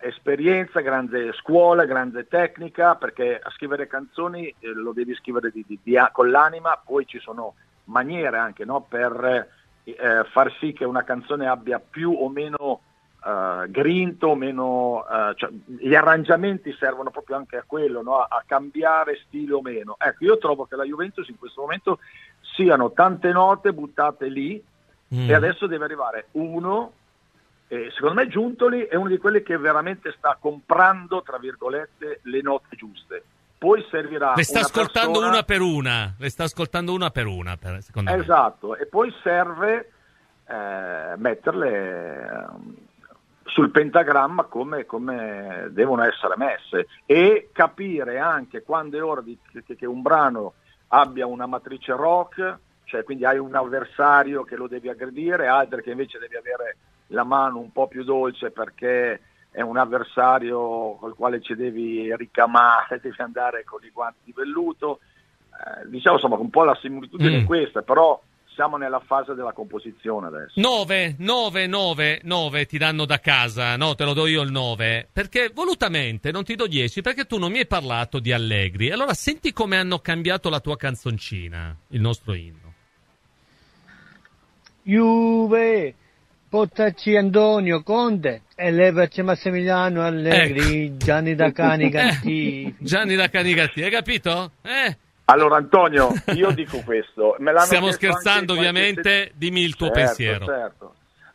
esperienza, 0.00 0.80
grande 0.80 1.32
scuola, 1.32 1.84
grande 1.84 2.26
tecnica, 2.28 2.94
perché 2.96 3.38
a 3.42 3.50
scrivere 3.50 3.86
canzoni 3.86 4.46
eh, 4.46 4.68
lo 4.72 4.92
devi 4.92 5.14
scrivere 5.14 5.50
di, 5.50 5.64
di, 5.66 5.78
di, 5.82 5.96
con 6.12 6.30
l'anima, 6.30 6.80
poi 6.84 7.06
ci 7.06 7.18
sono 7.18 7.54
maniere 7.84 8.38
anche 8.38 8.64
no? 8.64 8.82
per 8.82 9.48
eh, 9.84 10.24
far 10.30 10.52
sì 10.58 10.72
che 10.72 10.84
una 10.84 11.04
canzone 11.04 11.46
abbia 11.46 11.78
più 11.80 12.12
o 12.12 12.28
meno 12.28 12.80
Uh, 13.26 13.68
grinto, 13.68 14.36
meno, 14.36 14.98
uh, 14.98 15.34
cioè, 15.34 15.50
gli 15.64 15.96
arrangiamenti 15.96 16.72
servono 16.78 17.10
proprio 17.10 17.34
anche 17.34 17.56
a 17.56 17.64
quello, 17.66 18.00
no? 18.00 18.18
a, 18.20 18.28
a, 18.30 18.44
cambiare 18.46 19.18
stile 19.26 19.52
o 19.54 19.62
meno. 19.62 19.96
Ecco, 19.98 20.22
io 20.22 20.38
trovo 20.38 20.64
che 20.66 20.76
la 20.76 20.84
Juventus 20.84 21.26
in 21.26 21.36
questo 21.36 21.62
momento 21.62 21.98
siano 22.54 22.92
tante 22.92 23.32
note 23.32 23.72
buttate 23.72 24.28
lì 24.28 24.62
mm. 25.12 25.28
e 25.28 25.34
adesso 25.34 25.66
deve 25.66 25.86
arrivare 25.86 26.28
uno 26.32 26.92
e 27.68 27.90
secondo 27.92 28.14
me 28.14 28.28
Giuntoli 28.28 28.82
è 28.82 28.94
uno 28.94 29.08
di 29.08 29.18
quelli 29.18 29.42
che 29.42 29.58
veramente 29.58 30.14
sta 30.16 30.36
comprando, 30.40 31.22
tra 31.22 31.38
virgolette, 31.38 32.20
le 32.22 32.40
note 32.40 32.76
giuste. 32.76 33.24
Poi 33.58 33.84
servirà. 33.90 34.34
Le 34.36 34.44
sta 34.44 34.60
ascoltando 34.60 35.18
persona... 35.18 35.28
una 35.28 35.42
per 35.42 35.60
una, 35.60 36.14
le 36.16 36.28
sta 36.28 36.44
ascoltando 36.44 36.92
una 36.92 37.10
per 37.10 37.26
una, 37.26 37.56
per, 37.56 37.82
secondo 37.82 38.10
esatto. 38.10 38.18
me. 38.18 38.22
Esatto, 38.22 38.76
e 38.76 38.86
poi 38.86 39.12
serve 39.22 39.90
eh, 40.46 41.14
metterle 41.16 41.70
eh, 41.70 42.46
sul 43.44 43.70
pentagramma 43.70 44.44
come, 44.44 44.84
come, 44.84 45.68
devono 45.70 46.04
essere 46.04 46.36
messe 46.36 46.86
e 47.04 47.48
capire 47.52 48.18
anche 48.18 48.62
quando 48.62 48.96
è 48.96 49.02
ora 49.02 49.22
di, 49.22 49.36
che, 49.64 49.74
che 49.74 49.86
un 49.86 50.02
brano 50.02 50.54
abbia 50.88 51.26
una 51.26 51.46
matrice 51.46 51.92
rock, 51.92 52.58
cioè 52.84 53.02
quindi 53.02 53.24
hai 53.24 53.38
un 53.38 53.54
avversario 53.54 54.44
che 54.44 54.54
lo 54.54 54.68
devi 54.68 54.88
aggredire, 54.88 55.48
altri 55.48 55.82
che 55.82 55.90
invece 55.90 56.18
devi 56.18 56.36
avere 56.36 56.76
la 57.08 57.24
mano 57.24 57.58
un 57.58 57.72
po' 57.72 57.86
più 57.86 58.04
dolce 58.04 58.50
perché 58.50 59.20
è 59.50 59.62
un 59.62 59.78
avversario 59.78 60.96
col 61.00 61.14
quale 61.14 61.40
ci 61.40 61.54
devi 61.54 62.14
ricamare, 62.14 63.00
devi 63.02 63.16
andare 63.18 63.64
con 63.64 63.82
i 63.84 63.90
guanti 63.90 64.18
di 64.24 64.32
velluto. 64.36 65.00
Eh, 65.50 65.88
diciamo 65.88 66.16
insomma 66.16 66.36
un 66.36 66.50
po' 66.50 66.64
la 66.64 66.76
similitudine 66.80 67.38
mm. 67.38 67.42
è 67.42 67.44
questa, 67.44 67.82
però 67.82 68.20
siamo 68.56 68.76
nella 68.78 69.00
fase 69.00 69.34
della 69.34 69.52
composizione 69.52 70.26
adesso. 70.26 70.60
9, 70.60 71.16
9, 71.18 71.66
9, 71.66 72.20
9 72.22 72.66
ti 72.66 72.78
danno 72.78 73.04
da 73.04 73.18
casa, 73.18 73.76
no? 73.76 73.94
Te 73.94 74.04
lo 74.04 74.14
do 74.14 74.26
io 74.26 74.42
il 74.42 74.50
9, 74.50 75.08
perché 75.12 75.50
volutamente 75.54 76.30
non 76.30 76.42
ti 76.42 76.54
do 76.54 76.66
10 76.66 77.02
perché 77.02 77.24
tu 77.24 77.38
non 77.38 77.52
mi 77.52 77.58
hai 77.58 77.66
parlato 77.66 78.18
di 78.18 78.32
Allegri. 78.32 78.90
Allora 78.90 79.12
senti 79.12 79.52
come 79.52 79.76
hanno 79.76 79.98
cambiato 79.98 80.48
la 80.48 80.60
tua 80.60 80.76
canzoncina, 80.76 81.76
il 81.88 82.00
nostro 82.00 82.34
inno. 82.34 82.72
Juve 84.82 85.94
Portaci 86.48 87.16
Antonio 87.16 87.82
Conte 87.82 88.42
e 88.54 88.70
levaci 88.70 89.20
Massimiliano 89.20 90.02
Allegri, 90.02 90.86
ecco. 90.86 90.96
Gianni 90.96 91.34
da 91.34 91.50
Cani 91.50 91.90
Cattivi. 91.90 92.66
Eh, 92.66 92.74
Gianni 92.78 93.16
da 93.16 93.28
Cani 93.28 93.52
Cattivi, 93.52 93.84
hai 93.84 93.90
capito? 93.90 94.52
Eh? 94.62 94.96
Allora 95.24 95.56
Antonio, 95.56 96.12
io 96.34 96.52
dico 96.52 96.80
questo. 96.84 97.36
Stiamo 97.64 97.90
scherzando 97.90 98.52
ovviamente, 98.52 99.32
dimmi 99.34 99.62
il 99.62 99.74
tuo 99.74 99.88
certo, 99.88 100.00
pensiero. 100.00 100.46
Certo. 100.46 100.94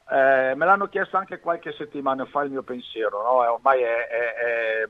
Eh, 0.10 0.56
me 0.56 0.66
l'hanno 0.66 0.88
chiesto 0.88 1.18
anche 1.18 1.40
qualche 1.40 1.74
settimana 1.78 2.26
fa 2.26 2.44
il 2.44 2.52
mio 2.52 2.64
pensiero, 2.64 3.22
no? 3.22 3.54
ormai 3.54 3.82
è, 3.82 3.86
è, 3.86 4.86
è... 4.86 4.90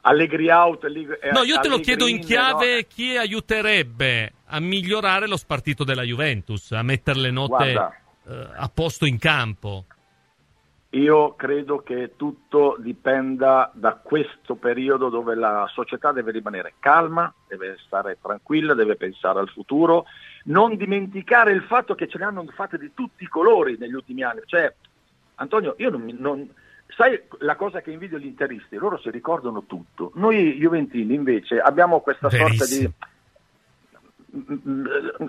Allegri 0.00 0.50
out. 0.50 0.84
È, 0.84 1.30
no, 1.30 1.44
io 1.44 1.60
te 1.60 1.68
lo 1.68 1.78
chiedo 1.78 2.08
in 2.08 2.18
chiave 2.18 2.74
no? 2.74 2.86
chi 2.88 3.16
aiuterebbe 3.16 4.32
a 4.46 4.60
migliorare 4.60 5.28
lo 5.28 5.36
spartito 5.36 5.84
della 5.84 6.02
Juventus, 6.02 6.72
a 6.72 6.82
mettere 6.82 7.20
le 7.20 7.30
note... 7.30 7.72
Guarda 7.72 8.00
eh, 8.28 8.48
a 8.56 8.70
posto 8.72 9.06
in 9.06 9.18
campo? 9.18 9.84
Io 10.90 11.34
credo 11.34 11.82
che 11.82 12.12
tutto 12.16 12.76
dipenda 12.78 13.70
da 13.74 13.94
questo 14.02 14.54
periodo 14.54 15.08
dove 15.08 15.34
la 15.34 15.68
società 15.70 16.12
deve 16.12 16.30
rimanere 16.30 16.74
calma, 16.78 17.32
deve 17.46 17.76
stare 17.84 18.16
tranquilla, 18.22 18.72
deve 18.72 18.96
pensare 18.96 19.40
al 19.40 19.48
futuro, 19.48 20.06
non 20.44 20.76
dimenticare 20.76 21.52
il 21.52 21.62
fatto 21.62 21.94
che 21.94 22.08
ce 22.08 22.18
ne 22.18 22.24
hanno 22.24 22.44
fatte 22.54 22.78
di 22.78 22.92
tutti 22.94 23.24
i 23.24 23.28
colori 23.28 23.76
negli 23.78 23.92
ultimi 23.92 24.22
anni. 24.22 24.40
Cioè, 24.46 24.72
Antonio, 25.34 25.74
io 25.78 25.90
non, 25.90 26.06
non 26.18 26.48
sai 26.96 27.20
la 27.40 27.56
cosa 27.56 27.82
che 27.82 27.90
invidio 27.90 28.18
gli 28.18 28.26
interisti? 28.26 28.76
Loro 28.76 28.98
si 28.98 29.10
ricordano 29.10 29.64
tutto. 29.66 30.12
Noi 30.14 30.54
Juventini 30.54 31.14
invece 31.14 31.58
abbiamo 31.58 32.00
questa 32.00 32.28
Verissimo. 32.28 32.64
sorta 32.64 32.74
di 32.74 32.92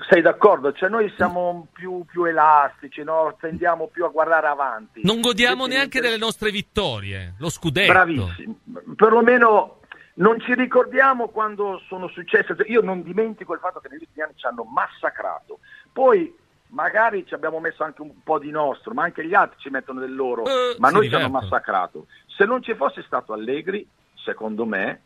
sei 0.09 0.21
d'accordo? 0.21 0.71
Cioè 0.73 0.89
noi 0.89 1.11
siamo 1.15 1.67
più, 1.71 2.03
più 2.05 2.25
elastici, 2.25 3.03
no? 3.03 3.35
tendiamo 3.39 3.87
più 3.87 4.05
a 4.05 4.09
guardare 4.09 4.47
avanti. 4.47 5.01
Non 5.03 5.21
godiamo 5.21 5.63
Invece, 5.63 5.77
neanche 5.77 6.01
delle 6.01 6.17
nostre 6.17 6.51
vittorie, 6.51 7.35
lo 7.39 7.49
scudetto. 7.49 7.91
Bravissimo, 7.91 8.59
perlomeno 8.95 9.79
non 10.15 10.39
ci 10.39 10.53
ricordiamo 10.55 11.27
quando 11.29 11.81
sono 11.87 12.07
successe, 12.07 12.55
io 12.67 12.81
non 12.81 13.03
dimentico 13.03 13.53
il 13.53 13.59
fatto 13.59 13.79
che 13.79 13.89
negli 13.89 14.01
ultimi 14.01 14.23
anni 14.23 14.33
ci 14.35 14.45
hanno 14.47 14.63
massacrato, 14.63 15.59
poi 15.93 16.33
magari 16.69 17.25
ci 17.25 17.33
abbiamo 17.33 17.59
messo 17.59 17.83
anche 17.83 18.01
un 18.01 18.23
po' 18.23 18.39
di 18.39 18.49
nostro, 18.49 18.93
ma 18.93 19.03
anche 19.03 19.25
gli 19.25 19.33
altri 19.33 19.59
ci 19.59 19.69
mettono 19.69 19.99
del 19.99 20.15
loro, 20.15 20.43
uh, 20.43 20.75
ma 20.79 20.89
noi 20.89 21.07
ci 21.07 21.15
hanno 21.15 21.29
massacrato. 21.29 22.07
Se 22.25 22.45
non 22.45 22.63
ci 22.63 22.73
fosse 22.75 23.03
stato 23.03 23.33
Allegri, 23.33 23.87
secondo 24.15 24.65
me, 24.65 25.01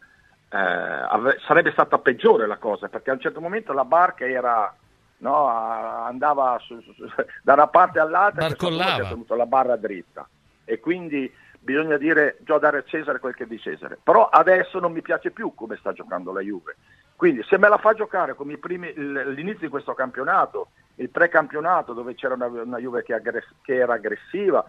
eh, 0.54 1.38
sarebbe 1.48 1.72
stata 1.72 1.98
peggiore 1.98 2.46
la 2.46 2.58
cosa, 2.58 2.90
perché 2.90 3.10
a 3.10 3.14
un 3.14 3.22
certo 3.22 3.40
momento 3.40 3.72
la 3.72 3.86
barca 3.86 4.26
era, 4.26 4.76
no, 5.18 5.48
andava 5.48 6.58
su, 6.60 6.80
su, 6.82 6.94
da 7.42 7.54
una 7.54 7.68
parte 7.68 8.00
all'altra 8.00 8.48
e 8.48 9.06
ha 9.06 9.10
tenuto 9.10 9.36
la 9.36 9.46
barra 9.46 9.78
dritta. 9.78 10.28
E 10.66 10.80
quindi 10.80 11.32
bisogna 11.58 11.98
dire, 11.98 12.38
già 12.42 12.58
dare 12.58 12.80
a 12.80 12.84
Cesare 12.84 13.20
quel 13.20 13.34
che 13.34 13.44
è 13.44 13.48
di 13.48 13.60
Cesare. 13.60 13.98
Però 14.02 14.28
adesso 14.28 14.80
non 14.80 14.92
mi 14.92 15.02
piace 15.02 15.32
più 15.32 15.54
come 15.56 15.78
sta 15.78 15.94
giocando 15.94 16.34
la 16.34 16.42
Juve. 16.42 16.76
Quindi 17.16 17.44
se 17.44 17.58
me 17.58 17.70
la 17.70 17.78
fa 17.78 17.94
giocare 17.94 18.34
come 18.34 18.58
primi, 18.58 18.92
l'inizio 18.96 19.60
di 19.60 19.68
questo 19.70 19.94
campionato, 19.94 20.72
il 20.96 21.10
precampionato 21.10 21.94
dove 21.94 22.16
c'era 22.16 22.34
una, 22.34 22.48
una 22.48 22.78
Juve 22.80 23.04
che, 23.04 23.14
aggress- 23.14 23.54
che 23.62 23.76
era 23.76 23.94
aggressiva, 23.94 24.66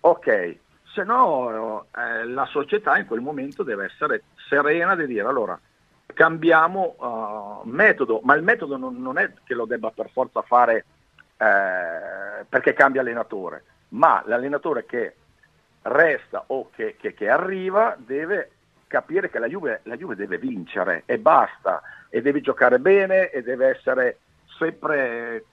ok, 0.00 0.56
se 0.94 1.02
no 1.02 1.86
eh, 1.96 2.24
la 2.24 2.46
società 2.46 2.96
in 2.96 3.06
quel 3.06 3.20
momento 3.20 3.64
deve 3.64 3.86
essere 3.86 4.22
serena 4.48 4.94
di 4.94 5.06
dire 5.06 5.26
allora 5.26 5.58
cambiamo 6.14 6.94
uh, 7.64 7.68
metodo, 7.68 8.20
ma 8.22 8.34
il 8.34 8.42
metodo 8.42 8.76
non, 8.76 9.02
non, 9.02 9.18
è 9.18 9.32
che 9.42 9.54
lo 9.54 9.64
debba 9.64 9.90
per 9.90 10.10
forza 10.10 10.42
fare 10.42 10.84
eh, 11.36 12.44
perché 12.48 12.72
cambia 12.72 13.00
allenatore, 13.00 13.64
ma 13.90 14.22
l'allenatore 14.26 14.86
che 14.86 15.14
resta 15.82 16.44
o 16.46 16.70
che, 16.70 16.94
che, 16.98 17.14
che 17.14 17.28
arriva 17.28 17.96
deve 17.98 18.50
capire 18.86 19.28
che 19.28 19.40
la 19.40 19.48
Juve, 19.48 19.80
la 19.84 19.96
Juve, 19.96 20.14
deve 20.14 20.38
vincere 20.38 21.02
e 21.06 21.18
basta, 21.18 21.82
e 22.08 22.22
deve 22.22 22.40
giocare 22.40 22.78
bene 22.78 23.30
e 23.30 23.42
deve 23.42 23.66
essere 23.68 24.18
sempre 24.56 25.44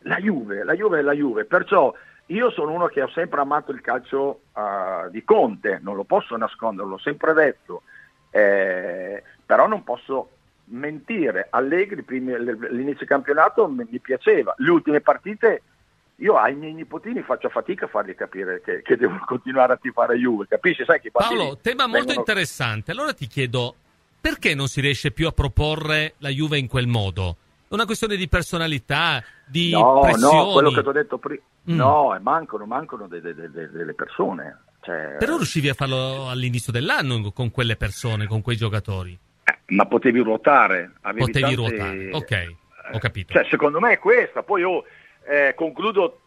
la 0.00 0.16
Juve, 0.16 0.64
la 0.64 0.74
Juve 0.74 0.98
è 0.98 1.02
la 1.02 1.14
Juve, 1.14 1.46
perciò 1.46 1.94
io 2.28 2.50
sono 2.50 2.72
uno 2.72 2.86
che 2.86 3.02
ho 3.02 3.08
sempre 3.08 3.40
amato 3.40 3.72
il 3.72 3.80
calcio 3.80 4.42
uh, 4.52 5.10
di 5.10 5.24
Conte, 5.24 5.78
non 5.82 5.96
lo 5.96 6.04
posso 6.04 6.36
nascondere, 6.36 6.88
l'ho 6.88 6.98
sempre 6.98 7.32
detto, 7.32 7.82
eh, 8.30 9.22
però 9.44 9.66
non 9.66 9.82
posso 9.84 10.30
mentire. 10.64 11.46
Allegri, 11.50 12.02
primi, 12.02 12.34
l'inizio 12.70 13.06
campionato 13.06 13.66
mi, 13.68 13.86
piaceva, 13.98 14.54
le 14.58 14.70
ultime 14.70 15.00
partite 15.00 15.62
io 16.16 16.36
ai 16.36 16.56
miei 16.56 16.74
nipotini 16.74 17.22
faccio 17.22 17.48
fatica 17.48 17.84
a 17.84 17.88
fargli 17.88 18.14
capire 18.14 18.60
che, 18.60 18.82
che 18.82 18.96
devono 18.96 19.22
continuare 19.24 19.74
a 19.74 19.76
tifare 19.76 20.16
Juve, 20.16 20.48
capisci? 20.48 20.84
Sai 20.84 21.00
che 21.00 21.10
Paolo, 21.10 21.58
tema 21.62 21.84
molto 21.84 22.06
vengono... 22.06 22.18
interessante. 22.18 22.90
Allora 22.90 23.14
ti 23.14 23.26
chiedo, 23.26 23.74
perché 24.20 24.54
non 24.54 24.66
si 24.66 24.80
riesce 24.80 25.12
più 25.12 25.28
a 25.28 25.32
proporre 25.32 26.14
la 26.18 26.28
Juve 26.28 26.58
in 26.58 26.66
quel 26.66 26.88
modo? 26.88 27.36
È 27.68 27.74
una 27.74 27.84
questione 27.84 28.16
di 28.16 28.28
personalità, 28.28 29.22
di 29.46 29.70
no, 29.70 30.00
pressioni? 30.00 30.36
No, 30.36 30.52
quello 30.52 30.70
che 30.70 30.82
ti 30.82 30.88
ho 30.88 30.92
detto 30.92 31.18
prima. 31.18 31.42
Mm. 31.70 31.76
No, 31.76 32.18
mancano, 32.22 32.64
mancano 32.64 33.06
delle, 33.06 33.34
delle, 33.34 33.70
delle 33.70 33.92
persone. 33.92 34.62
Cioè... 34.80 35.16
Però 35.18 35.36
riuscivi 35.36 35.68
a 35.68 35.74
farlo 35.74 36.30
all'inizio 36.30 36.72
dell'anno 36.72 37.30
con 37.32 37.50
quelle 37.50 37.76
persone, 37.76 38.26
con 38.26 38.40
quei 38.40 38.56
giocatori? 38.56 39.18
Eh, 39.44 39.74
ma 39.74 39.84
potevi 39.84 40.20
ruotare. 40.20 40.92
Potevi 41.02 41.40
tante... 41.40 41.54
ruotare, 41.54 42.10
ok, 42.10 42.54
ho 42.92 42.98
capito. 42.98 43.34
Cioè, 43.34 43.46
secondo 43.50 43.80
me 43.80 43.92
è 43.92 43.98
questa. 43.98 44.42
Poi 44.42 44.62
io 44.62 44.84
eh, 45.26 45.52
concludo 45.54 46.20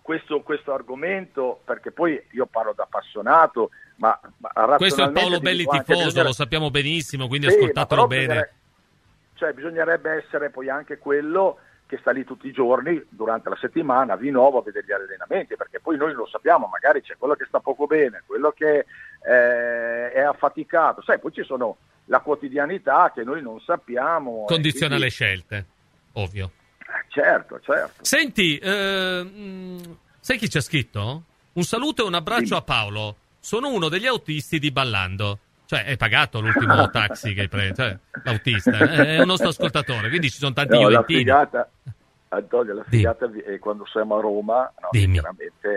questo, 0.00 0.40
questo, 0.40 0.72
argomento 0.72 1.60
perché 1.64 1.92
poi 1.92 2.18
io 2.30 2.46
parlo 2.46 2.72
da 2.74 2.84
appassionato, 2.84 3.68
ma, 3.96 4.18
ma 4.38 4.76
questo 4.76 5.04
è 5.04 5.10
Paolo 5.10 5.38
Belli 5.38 5.66
tifoso, 5.66 6.04
bisogna... 6.04 6.24
lo 6.24 6.32
sappiamo 6.32 6.70
benissimo, 6.70 7.28
quindi 7.28 7.48
sì, 7.48 7.56
ascoltatelo 7.56 8.06
bene. 8.06 8.22
Bisognerebbe, 8.22 8.60
cioè, 9.42 9.52
bisognerebbe 9.54 10.22
essere 10.24 10.50
poi 10.50 10.68
anche 10.68 10.98
quello 10.98 11.58
che 11.88 11.98
sta 11.98 12.12
lì 12.12 12.24
tutti 12.24 12.46
i 12.46 12.52
giorni 12.52 13.04
durante 13.08 13.48
la 13.48 13.56
settimana 13.56 14.14
vi 14.14 14.30
nuovo 14.30 14.58
a 14.58 14.62
vedere 14.62 14.86
gli 14.86 14.92
allenamenti, 14.92 15.56
perché 15.56 15.80
poi 15.80 15.96
noi 15.96 16.12
lo 16.12 16.28
sappiamo, 16.28 16.68
magari 16.68 17.02
c'è 17.02 17.16
quello 17.18 17.34
che 17.34 17.44
sta 17.48 17.58
poco 17.58 17.86
bene, 17.86 18.22
quello 18.24 18.52
che 18.52 18.86
eh, 19.26 20.12
è 20.12 20.20
affaticato, 20.20 21.02
sai, 21.02 21.18
poi 21.18 21.32
ci 21.32 21.42
sono 21.42 21.78
la 22.04 22.20
quotidianità 22.20 23.10
che 23.12 23.24
noi 23.24 23.42
non 23.42 23.58
sappiamo. 23.60 24.44
Condiziona 24.46 24.94
quindi... 24.94 25.04
le 25.04 25.10
scelte, 25.10 25.66
ovvio. 26.12 26.52
Eh, 26.78 27.04
certo, 27.08 27.58
certo. 27.60 28.04
Senti, 28.04 28.58
eh, 28.58 29.80
sai 30.20 30.38
chi 30.38 30.46
c'è 30.46 30.60
scritto? 30.60 31.24
Un 31.54 31.62
saluto 31.64 32.04
e 32.04 32.06
un 32.06 32.14
abbraccio 32.14 32.42
Dimmi. 32.44 32.58
a 32.58 32.62
Paolo. 32.62 33.16
Sono 33.40 33.70
uno 33.70 33.88
degli 33.88 34.06
autisti 34.06 34.60
di 34.60 34.70
Ballando. 34.70 35.40
Cioè, 35.72 35.84
hai 35.88 35.96
pagato 35.96 36.38
l'ultimo 36.38 36.88
taxi 36.92 37.32
che 37.32 37.40
hai 37.40 37.48
preso, 37.48 37.76
cioè, 37.76 37.96
l'autista, 38.24 38.76
eh, 38.76 39.16
è 39.16 39.20
un 39.20 39.26
nostro 39.26 39.48
ascoltatore, 39.48 40.10
quindi 40.10 40.28
ci 40.28 40.36
sono 40.36 40.52
tanti 40.52 40.74
no, 40.74 40.82
juventini. 40.82 41.24
La 41.24 41.48
figata, 41.48 41.70
Antonio, 42.28 42.74
la 42.74 42.84
figata 42.86 43.30
è 43.42 43.58
quando 43.58 43.86
siamo 43.86 44.18
a 44.18 44.20
Roma, 44.20 44.70
no, 44.82 44.88
chiaramente 44.90 45.68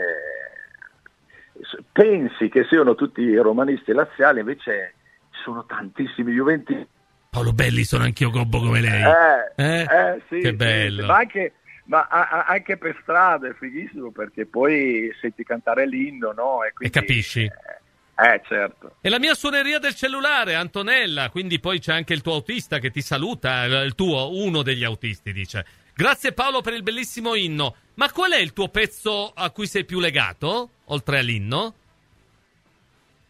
eh, 1.54 1.84
pensi 1.94 2.50
che 2.50 2.66
siano 2.66 2.94
tutti 2.96 3.34
romanisti 3.38 3.94
laziali, 3.94 4.42
invece 4.42 4.96
ci 5.30 5.40
sono 5.46 5.64
tantissimi 5.66 6.34
juventini. 6.34 6.86
Paolo 7.30 7.54
Belli 7.54 7.86
sono 7.86 8.04
anch'io 8.04 8.32
gobbo 8.32 8.60
come 8.60 8.82
lei. 8.82 9.02
Eh, 9.02 9.64
eh? 9.64 9.82
eh 9.82 10.22
sì, 10.28 10.40
che 10.40 10.54
bello. 10.56 11.04
Sì, 11.04 11.08
ma 11.08 11.16
anche, 11.16 11.54
ma 11.86 12.08
anche 12.46 12.75
per 12.75 13.00
strada 13.02 13.48
è 13.48 13.54
fighissimo 13.54 14.12
perché 14.12 14.46
poi 14.46 15.10
senti 15.22 15.46
cantare 15.46 15.88
l'inno, 15.88 16.34
no? 16.34 16.66
E, 16.66 16.74
quindi, 16.74 16.98
e 16.98 17.00
capisci. 17.00 17.44
Eh, 17.44 17.75
eh, 18.17 18.41
certo. 18.48 18.95
E 19.01 19.10
la 19.10 19.19
mia 19.19 19.34
suoneria 19.34 19.77
del 19.79 19.95
cellulare, 19.95 20.55
Antonella, 20.55 21.29
quindi 21.29 21.60
poi 21.60 21.79
c'è 21.79 21.93
anche 21.93 22.13
il 22.13 22.22
tuo 22.22 22.34
autista 22.34 22.79
che 22.79 22.89
ti 22.89 23.01
saluta, 23.01 23.63
il 23.65 23.95
tuo, 23.95 24.38
uno 24.38 24.62
degli 24.62 24.84
autisti, 24.84 25.34
dice. 25.34 25.65
Grazie 25.93 26.34
Paolo 26.34 26.62
per 26.62 26.74
il 26.74 26.84
bellissimo 26.84 27.36
inno. 27.36 27.75
Ma 27.95 28.12
qual 28.12 28.31
è 28.31 28.39
il 28.39 28.53
tuo 28.53 28.67
pezzo 28.69 29.31
a 29.34 29.50
cui 29.51 29.67
sei 29.67 29.86
più 29.86 30.00
legato, 30.00 30.69
oltre 30.86 31.19
all'inno? 31.19 31.74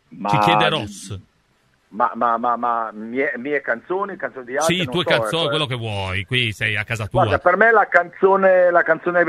Ma... 0.10 0.30
Ci 0.30 0.38
chiede 0.40 0.70
Ross. 0.70 1.20
Ma, 1.96 2.12
ma, 2.14 2.38
ma, 2.38 2.58
ma 2.58 2.92
mie, 2.92 3.32
mie, 3.38 3.62
canzoni, 3.62 4.18
canzoni 4.18 4.46
di 4.46 4.58
altri? 4.58 4.80
Sì, 4.80 4.86
tue 4.86 5.04
so, 5.04 5.10
canzoni, 5.10 5.42
ecco. 5.44 5.50
quello 5.50 5.66
che 5.66 5.76
vuoi, 5.76 6.26
qui 6.26 6.52
sei 6.52 6.76
a 6.76 6.84
casa 6.84 7.08
tua. 7.08 7.22
Guarda, 7.22 7.40
per 7.40 7.56
me 7.56 7.72
la 7.72 7.88
canzone, 7.88 8.70
la 8.70 8.84
canzone 8.84 9.24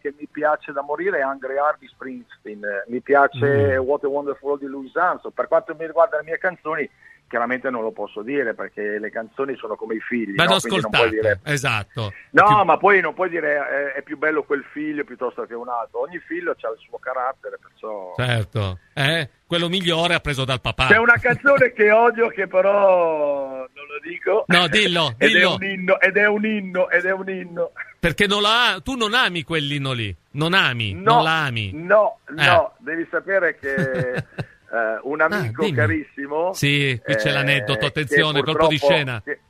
che 0.00 0.14
mi 0.18 0.26
piace 0.26 0.72
da 0.72 0.80
morire 0.80 1.18
è 1.18 1.22
Angry 1.22 1.56
Heart 1.56 1.80
di 1.80 1.88
Springsteen, 1.88 2.84
mi 2.88 3.00
piace 3.02 3.78
mm. 3.78 3.84
What 3.84 4.04
a 4.04 4.08
Wonderful 4.08 4.48
World 4.48 4.62
di 4.62 4.68
Louis 4.70 4.96
Armstrong, 4.96 5.34
per 5.34 5.46
quanto 5.46 5.76
mi 5.78 5.86
riguarda 5.86 6.16
le 6.16 6.24
mie 6.24 6.38
canzoni 6.38 6.88
chiaramente 7.28 7.70
non 7.70 7.82
lo 7.82 7.92
posso 7.92 8.22
dire 8.22 8.54
perché 8.54 8.98
le 8.98 9.10
canzoni 9.10 9.56
sono 9.56 9.76
come 9.76 9.96
i 9.96 10.00
figli. 10.00 10.34
Vanno 10.34 10.50
no? 10.50 10.56
ascoltate, 10.56 11.08
dire... 11.08 11.40
esatto. 11.44 12.12
No, 12.30 12.46
più... 12.46 12.64
ma 12.64 12.76
poi 12.76 13.00
non 13.00 13.14
puoi 13.14 13.28
dire 13.28 13.56
è, 13.56 13.92
è, 13.98 14.02
più 14.02 14.16
bello 14.16 14.44
quel 14.44 14.64
figlio 14.72 15.04
piuttosto 15.04 15.44
che 15.44 15.54
un 15.54 15.68
altro. 15.68 16.00
Ogni 16.00 16.18
figlio 16.18 16.50
ha 16.50 16.54
il 16.54 16.78
suo 16.78 16.98
carattere, 16.98 17.58
perciò... 17.60 18.14
Certo, 18.16 18.78
eh? 18.94 19.28
quello 19.46 19.68
migliore 19.68 20.14
ha 20.14 20.20
preso 20.20 20.44
dal 20.44 20.60
papà. 20.60 20.86
C'è 20.86 20.98
una 20.98 21.18
canzone 21.20 21.72
che 21.72 21.90
odio 21.90 22.28
che 22.28 22.48
però 22.48 23.58
non 23.58 23.86
lo 23.86 24.00
dico. 24.02 24.44
No, 24.48 24.68
dillo, 24.68 25.14
ed 25.18 25.28
dillo. 25.28 25.50
È 25.50 25.54
un 25.54 25.64
inno, 25.64 26.00
ed 26.00 26.16
è 26.16 26.26
un 26.26 26.44
inno, 26.44 26.90
ed 26.90 27.04
è 27.04 27.12
un 27.12 27.28
inno. 27.28 27.72
Perché 27.98 28.26
non 28.26 28.42
la... 28.42 28.80
tu 28.82 28.94
non 28.94 29.14
ami 29.14 29.42
quell'inno 29.42 29.92
lì, 29.92 30.14
non 30.32 30.52
ami, 30.52 30.92
no, 30.92 31.14
non 31.14 31.22
la 31.24 31.44
ami. 31.44 31.70
No, 31.72 32.18
no, 32.28 32.70
eh. 32.70 32.82
devi 32.82 33.06
sapere 33.10 33.56
che... 33.58 34.24
eh, 34.70 35.00
un 35.02 35.20
ah, 35.20 35.24
amico 35.26 35.64
ah, 35.64 35.72
carissimo. 35.72 36.52
Sì, 36.52 37.00
qui 37.02 37.14
c'è 37.14 37.28
eh, 37.28 37.32
l'aneddoto, 37.32 37.86
attenzione, 37.86 38.42
colpo 38.42 38.66
di 38.66 38.78
scena. 38.78 39.20
Che, 39.22 39.40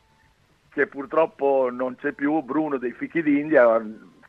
che, 0.73 0.87
purtroppo 0.87 1.69
non 1.71 1.97
c'è 1.97 2.13
più, 2.13 2.41
Bruno 2.43 2.79
dei 2.79 2.93
Fichi 2.93 3.23
d'India, 3.23 3.83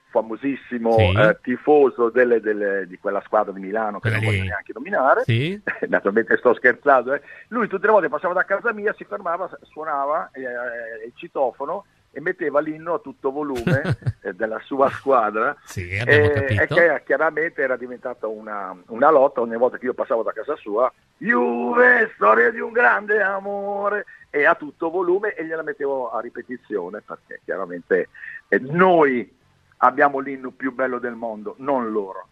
famosissimo 0.09 0.97
sì. 0.97 1.17
eh, 1.17 1.37
tifoso 1.41 2.09
delle, 2.09 2.39
delle, 2.39 2.87
di 2.87 2.97
quella 2.97 3.21
squadra 3.25 3.51
di 3.51 3.59
Milano 3.59 3.99
che 3.99 4.09
Quella 4.09 4.17
non 4.17 4.25
voglio 4.25 4.43
neanche 4.43 4.71
nominare, 4.73 5.23
sì. 5.23 5.61
naturalmente 5.87 6.37
sto 6.37 6.53
scherzando, 6.53 7.13
eh. 7.13 7.21
lui 7.49 7.67
tutte 7.67 7.85
le 7.85 7.91
volte 7.91 8.09
passava 8.09 8.33
da 8.33 8.45
casa 8.45 8.71
mia, 8.73 8.93
si 8.97 9.03
fermava, 9.03 9.49
suonava 9.63 10.31
il 10.33 11.11
citofono 11.15 11.85
e 12.17 12.19
metteva 12.19 12.59
l'inno 12.61 12.95
a 12.95 12.99
tutto 12.99 13.31
volume 13.31 13.95
eh, 14.23 14.33
della 14.33 14.59
sua 14.65 14.89
squadra. 14.89 15.55
Sì, 15.63 15.87
e, 15.87 16.47
e, 16.49 16.65
che 16.65 17.03
chiaramente 17.05 17.61
era 17.61 17.77
diventata 17.77 18.25
una, 18.25 18.75
una, 18.87 19.11
lotta 19.11 19.41
ogni 19.41 19.55
volta 19.55 19.77
che 19.77 19.85
io 19.85 19.93
passavo 19.93 20.23
da 20.23 20.31
casa 20.31 20.55
sua. 20.55 20.91
Juve, 21.19 22.11
storia 22.15 22.49
di 22.49 22.59
un 22.59 22.71
grande 22.71 23.21
amore. 23.21 24.05
E 24.31 24.45
a 24.45 24.55
tutto 24.55 24.89
volume 24.89 25.35
e 25.35 25.45
gliela 25.45 25.61
mettevo 25.61 26.09
a 26.09 26.19
ripetizione 26.19 27.01
perché 27.05 27.41
chiaramente 27.45 28.09
eh, 28.47 28.57
noi 28.61 29.31
abbiamo 29.77 30.17
l'inno 30.17 30.49
più 30.49 30.73
bello 30.73 30.97
del 30.97 31.13
mondo, 31.13 31.53
non 31.59 31.91
loro. 31.91 32.27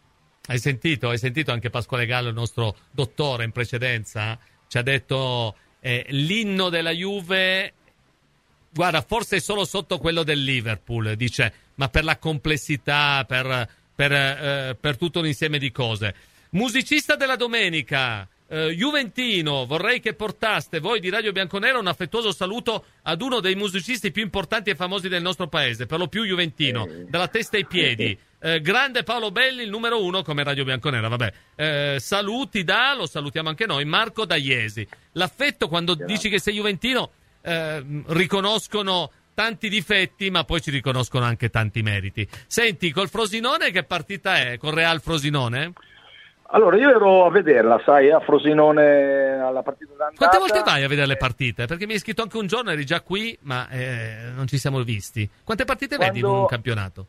Hai 0.48 0.58
sentito, 0.58 1.10
hai 1.10 1.19
sentito 1.19 1.52
anche 1.52 1.69
Pasquale 1.69 2.08
Gallo, 2.08 2.30
il 2.30 2.36
nostro 2.36 2.76
dottore 2.89 3.43
in 3.43 3.52
precedenza, 3.52 4.38
ci 4.65 4.80
ha 4.80 4.82
detto 4.82 5.56
eh, 5.80 6.06
l'inno 6.10 6.69
della 6.69 6.91
Juve 6.91 7.74
guarda, 8.75 9.01
forse 9.01 9.39
solo 9.39 9.63
sotto 9.63 9.97
quello 9.97 10.23
del 10.23 10.43
Liverpool, 10.43 11.15
dice, 11.15 11.53
ma 11.75 11.88
per 11.88 12.03
la 12.03 12.17
complessità, 12.17 13.23
per, 13.25 13.69
per, 13.95 14.11
eh, 14.11 14.77
per 14.79 14.97
tutto 14.97 15.19
un 15.19 15.27
insieme 15.27 15.57
di 15.57 15.71
cose. 15.71 16.13
Musicista 16.49 17.15
della 17.15 17.38
domenica, 17.38 18.27
eh, 18.47 18.75
Juventino, 18.75 19.65
vorrei 19.65 20.01
che 20.01 20.13
portaste 20.13 20.79
voi 20.79 20.99
di 20.99 21.09
Radio 21.09 21.31
Bianconero 21.31 21.79
un 21.79 21.88
affettuoso 21.88 22.33
saluto 22.33 22.85
ad 23.03 23.21
uno 23.21 23.39
dei 23.39 23.55
musicisti 23.55 24.11
più 24.11 24.23
importanti 24.23 24.69
e 24.69 24.75
famosi 24.75 25.07
del 25.07 25.21
nostro 25.21 25.47
paese, 25.47 25.85
per 25.85 25.97
lo 25.97 26.07
più 26.07 26.25
Juventino, 26.25 26.85
eh. 26.85 27.05
dalla 27.07 27.29
testa 27.29 27.57
ai 27.57 27.65
piedi. 27.65 28.17
Eh, 28.45 28.61
grande 28.61 29.01
Paolo 29.01 29.31
Belli, 29.31 29.63
il 29.63 29.71
numero 29.71 30.03
uno 30.03 30.21
come 30.21 30.43
Radio 30.43 30.63
Bianconera. 30.63 31.07
Vabbè, 31.07 31.33
eh, 31.55 31.95
saluti 31.99 32.63
da, 32.63 32.93
lo 32.93 33.07
salutiamo 33.07 33.49
anche 33.49 33.65
noi, 33.65 33.85
Marco 33.85 34.23
Dagliesi. 34.23 34.88
L'affetto 35.13 35.67
quando 35.67 35.95
Grazie. 35.95 36.13
dici 36.13 36.29
che 36.29 36.39
sei 36.39 36.53
Juventino 36.53 37.09
eh, 37.45 37.86
riconoscono 38.08 39.12
tanti 39.36 39.69
difetti, 39.69 40.31
ma 40.31 40.43
poi 40.43 40.62
ci 40.62 40.71
riconoscono 40.71 41.25
anche 41.25 41.49
tanti 41.49 41.81
meriti. 41.81 42.27
Senti, 42.47 42.91
col 42.91 43.10
Frosinone 43.10 43.69
che 43.71 43.84
partita 43.84 44.38
è? 44.38 44.58
Con 44.58 44.73
Real 44.73 45.01
Frosinone? 45.01 45.73
Allora, 46.49 46.77
io 46.77 46.89
ero 46.89 47.25
a 47.25 47.31
vederla, 47.31 47.81
sai, 47.84 48.12
a 48.12 48.19
Frosinone 48.19 49.39
alla 49.39 49.62
partita 49.62 49.93
d'andata. 49.97 50.15
Quante 50.15 50.38
volte 50.38 50.62
vai 50.63 50.84
a 50.84 50.88
vedere 50.88 51.08
le 51.08 51.17
partite? 51.17 51.65
Perché 51.65 51.86
mi 51.86 51.93
hai 51.93 51.99
scritto 51.99 52.21
anche 52.21 52.38
un 52.38 52.47
giorno, 52.47 52.71
eri 52.71 52.86
già 52.86 53.01
qui, 53.01 53.38
ma 53.41 53.67
eh, 53.69 54.31
non 54.34 54.47
ci 54.47 54.58
siamo 54.58 54.81
visti. 54.84 55.29
Quante 55.43 55.65
partite 55.65 55.97
Quando... 55.97 56.13
vedi 56.13 56.25
in 56.25 56.31
un 56.31 56.45
campionato? 56.45 57.05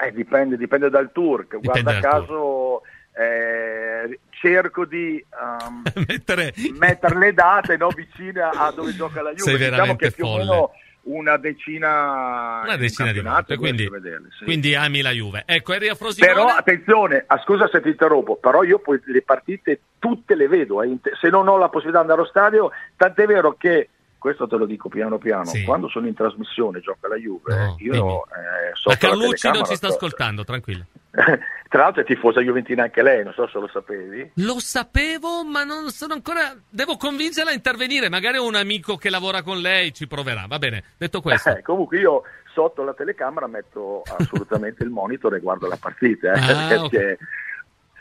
Eh, 0.00 0.12
dipende, 0.12 0.56
dipende 0.56 0.88
dal 0.90 1.10
tour. 1.12 1.46
Dipende 1.48 1.82
Guarda 1.82 2.00
caso, 2.00 2.26
tour. 2.26 2.80
Eh, 3.20 3.87
cerco 4.30 4.84
di 4.84 5.24
um, 5.40 5.82
mettere... 6.06 6.52
mettere... 6.78 7.18
le 7.18 7.32
date 7.32 7.76
no, 7.76 7.88
vicine 7.88 8.42
a 8.42 8.72
dove 8.74 8.94
gioca 8.94 9.22
la 9.22 9.32
Juve. 9.32 9.50
Sei 9.50 9.56
diciamo 9.56 9.76
veramente 9.76 10.08
diciamo 10.08 10.30
folle. 10.30 10.44
Meno 10.44 10.72
una 11.08 11.36
decina, 11.38 12.60
una 12.64 12.76
decina 12.76 13.12
di 13.12 13.20
volte 13.20 13.56
quindi, 13.56 13.88
vederle, 13.88 14.28
sì. 14.36 14.44
quindi, 14.44 14.74
ami 14.74 15.00
la 15.00 15.10
Juve 15.10 15.42
ecco 15.46 15.72
eri 15.72 15.88
a 15.88 15.94
Frosinone 15.94 16.32
però 16.34 16.46
attenzione 16.48 17.24
ah, 17.26 17.38
scusa 17.38 17.66
se 17.72 17.80
ti 17.80 17.88
interrompo 17.88 18.36
però 18.36 18.62
io 18.62 18.78
poi 18.78 19.00
le 19.06 19.22
partite 19.22 19.80
tutte 19.98 20.34
le 20.34 20.48
vedo 20.48 20.82
eh, 20.82 20.98
se 21.18 21.30
non 21.30 21.48
ho 21.48 21.56
la 21.56 21.70
possibilità 21.70 22.04
di 22.04 22.10
andare 22.10 22.20
allo 22.20 22.28
stadio 22.28 22.70
tant'è 22.96 23.24
vero 23.24 23.56
che 23.58 23.88
questo 24.18 24.46
te 24.46 24.56
lo 24.56 24.66
dico 24.66 24.88
piano 24.88 25.18
piano 25.18 25.46
sì. 25.46 25.64
quando 25.64 25.88
sono 25.88 26.06
in 26.06 26.14
trasmissione 26.14 26.80
gioca 26.80 27.08
la 27.08 27.16
Juve 27.16 27.54
no, 27.54 27.76
io 27.78 28.24
eh, 28.24 28.74
so 28.74 28.90
ma 28.90 28.96
Carlucci 28.96 29.48
non 29.50 29.64
ci 29.64 29.76
sta 29.76 29.88
ascoltando 29.88 30.44
tranquillo 30.44 30.84
Tra 31.68 31.82
l'altro 31.82 32.00
è 32.00 32.04
tifosa 32.06 32.40
Juventina 32.40 32.84
anche 32.84 33.02
lei, 33.02 33.22
non 33.22 33.34
so 33.34 33.46
se 33.46 33.58
lo 33.58 33.68
sapevi. 33.70 34.30
Lo 34.36 34.58
sapevo, 34.58 35.44
ma 35.44 35.64
non 35.64 35.90
sono 35.90 36.14
ancora. 36.14 36.56
Devo 36.66 36.96
convincerla 36.96 37.50
a 37.50 37.54
intervenire. 37.54 38.08
Magari 38.08 38.38
ho 38.38 38.46
un 38.46 38.54
amico 38.54 38.96
che 38.96 39.10
lavora 39.10 39.42
con 39.42 39.58
lei, 39.60 39.92
ci 39.92 40.06
proverà. 40.06 40.46
Va 40.48 40.58
bene, 40.58 40.82
detto 40.96 41.20
questo. 41.20 41.50
Eh, 41.50 41.60
comunque 41.60 41.98
io 41.98 42.22
sotto 42.54 42.82
la 42.84 42.94
telecamera 42.94 43.46
metto 43.46 44.02
assolutamente 44.02 44.82
il 44.82 44.88
monitor 44.88 45.34
e 45.34 45.40
guardo 45.40 45.68
la 45.68 45.76
partita. 45.76 46.32
Eh, 46.32 46.40
Ah, 46.40 46.68
perché... 46.68 47.12
ok. 47.12 47.18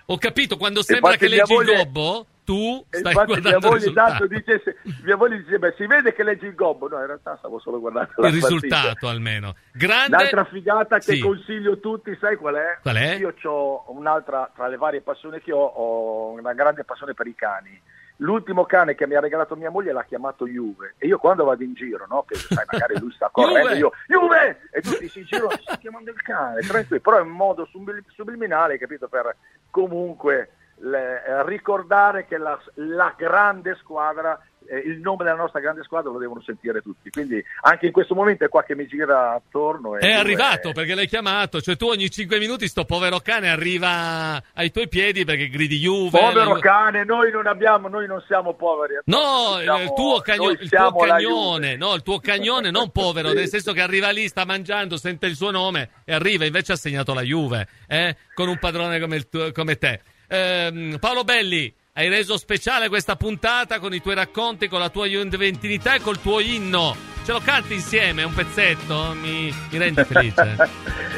Ho 0.05 0.17
capito, 0.17 0.55
quando 0.55 0.81
sembra 0.81 1.17
che 1.17 1.27
leggi 1.27 1.53
moglie- 1.53 1.73
il 1.73 1.77
gobbo, 1.79 2.25
tu 2.47 2.85
stai 2.89 3.13
mia 3.13 3.25
guardando 3.25 3.49
il 3.49 3.63
moglie 3.73 3.93
tanto 3.93 4.23
risultato. 4.25 4.27
dice, 4.27 4.61
se- 4.63 4.77
mia 5.03 5.17
moglie 5.17 5.37
dice, 5.43 5.59
beh, 5.59 5.73
si 5.75 5.85
vede 5.85 6.13
che 6.13 6.23
leggi 6.23 6.45
il 6.45 6.55
gobbo. 6.55 6.87
No, 6.87 6.97
in 6.99 7.05
realtà 7.07 7.35
stavo 7.39 7.59
solo 7.59 7.79
guardando 7.81 8.09
Il 8.09 8.15
partita. 8.15 8.47
risultato 8.47 9.07
almeno. 9.09 9.55
Grande. 9.73 10.15
L'altra 10.15 10.45
figata 10.45 10.97
che 10.99 11.15
Sì. 11.15 11.19
consiglio 11.19 11.73
a 11.73 11.77
tutti, 11.77 12.15
sai 12.21 12.37
qual 12.37 12.55
è? 12.55 12.77
Qual 12.81 12.95
è? 12.95 13.15
Io 13.15 13.33
ho 13.43 13.83
un'altra, 13.91 14.49
tra 14.55 14.67
le 14.67 14.77
varie 14.77 15.01
passioni 15.01 15.41
che 15.41 15.51
ho, 15.51 15.65
ho 15.65 16.31
una 16.31 16.53
grande 16.53 16.85
passione 16.85 17.13
per 17.13 17.27
i 17.27 17.35
cani. 17.35 17.81
L'ultimo 18.21 18.65
cane 18.65 18.95
che 18.95 19.05
mi 19.05 19.13
ha 19.13 19.19
regalato 19.19 19.55
mia 19.55 19.69
moglie 19.69 19.91
l'ha 19.91 20.03
chiamato 20.03 20.47
Juve 20.47 20.95
e 20.97 21.05
io 21.05 21.19
quando 21.19 21.43
vado 21.43 21.61
in 21.61 21.75
giro, 21.75 22.07
no, 22.09 22.23
che 22.27 22.33
sai, 22.33 22.63
magari 22.65 22.97
lui 22.99 23.11
sta 23.11 23.29
correndo, 23.31 23.67
Juve! 23.75 23.77
io 23.77 23.91
Juve! 24.07 24.61
E 24.71 24.81
tutti 24.81 25.07
si 25.07 25.23
girano, 25.23 25.51
sta 25.61 25.75
chiamando 25.77 26.09
il 26.09 26.21
cane, 26.23 26.61
tranquillo, 26.61 26.99
però 27.01 27.21
in 27.21 27.27
modo 27.29 27.67
subli- 27.69 28.03
subliminale, 28.15 28.79
capito, 28.79 29.07
per 29.07 29.35
comunque 29.69 30.49
le- 30.79 31.23
eh, 31.25 31.45
ricordare 31.45 32.25
che 32.25 32.37
la, 32.37 32.57
la 32.75 33.13
grande 33.17 33.75
squadra, 33.81 34.39
eh, 34.69 34.77
il 34.79 34.99
nome 34.99 35.23
della 35.23 35.35
nostra 35.37 35.59
grande 35.59 35.81
squadra 35.83 36.11
lo 36.11 36.17
devono 36.19 36.41
sentire 36.41 36.81
tutti. 36.81 37.09
Quindi 37.09 37.43
anche 37.61 37.85
in 37.87 37.91
questo 37.91 38.13
momento 38.15 38.43
è 38.43 38.49
qua 38.49 38.63
che 38.63 38.75
mi 38.75 38.85
gira 38.85 39.33
attorno. 39.33 39.97
È 39.97 40.11
arrivato 40.11 40.71
perché 40.73 40.93
l'hai 40.93 41.07
chiamato, 41.07 41.61
cioè 41.61 41.75
tu 41.77 41.87
ogni 41.87 42.09
5 42.11 42.37
minuti 42.37 42.67
sto 42.67 42.83
povero 42.85 43.19
cane 43.19 43.49
arriva 43.49 44.41
ai 44.53 44.69
tuoi 44.71 44.87
piedi 44.89 45.23
perché 45.25 45.47
gridi 45.49 45.77
Juve. 45.79 46.19
Povero 46.19 46.53
la- 46.55 46.59
cane, 46.59 47.03
noi 47.05 47.31
non 47.31 47.47
abbiamo, 47.47 47.87
noi 47.87 48.05
non 48.07 48.21
siamo 48.27 48.53
poveri. 48.53 48.95
No, 49.05 49.57
siamo- 49.61 49.81
il 49.83 49.93
tuo, 49.93 50.19
cagno- 50.19 50.49
il 50.51 50.69
tuo 50.69 50.95
cagnone, 50.95 51.75
no, 51.77 51.93
il 51.95 52.03
tuo 52.03 52.19
cagnone 52.19 52.69
non 52.71 52.91
povero, 52.91 53.29
Sì. 53.29 53.35
nel 53.35 53.47
senso 53.47 53.71
che 53.73 53.81
arriva 53.81 54.09
lì, 54.09 54.27
sta 54.27 54.45
mangiando, 54.45 54.97
sente 54.97 55.25
il 55.27 55.35
suo 55.35 55.49
nome 55.51 55.89
e 56.05 56.13
arriva, 56.13 56.45
invece 56.45 56.73
ha 56.73 56.77
segnato 56.77 57.13
la 57.13 57.21
Juve, 57.21 57.67
eh, 57.87 58.15
con 58.33 58.47
un 58.49 58.57
padrone 58.59 58.99
come, 58.99 59.15
il 59.15 59.29
tuo- 59.29 59.51
come 59.51 59.77
te. 59.77 60.01
Ehm, 60.27 60.97
Paolo 60.99 61.23
Belli, 61.23 61.73
hai 61.93 62.09
reso 62.09 62.37
speciale 62.37 62.89
questa 62.89 63.15
puntata 63.15 63.79
con 63.79 63.93
i 63.93 64.01
tuoi 64.01 64.15
racconti, 64.15 64.67
con 64.67 64.79
la 64.79 64.89
tua 64.89 65.05
juventinità 65.05 65.95
e 65.95 66.01
col 66.01 66.19
tuo 66.19 66.39
inno. 66.39 66.95
Ce 67.25 67.31
lo 67.31 67.39
canti 67.39 67.73
insieme, 67.73 68.23
un 68.23 68.33
pezzetto? 68.33 69.13
Mi, 69.19 69.53
mi 69.69 69.77
rendi 69.77 70.03
felice. 70.03 70.55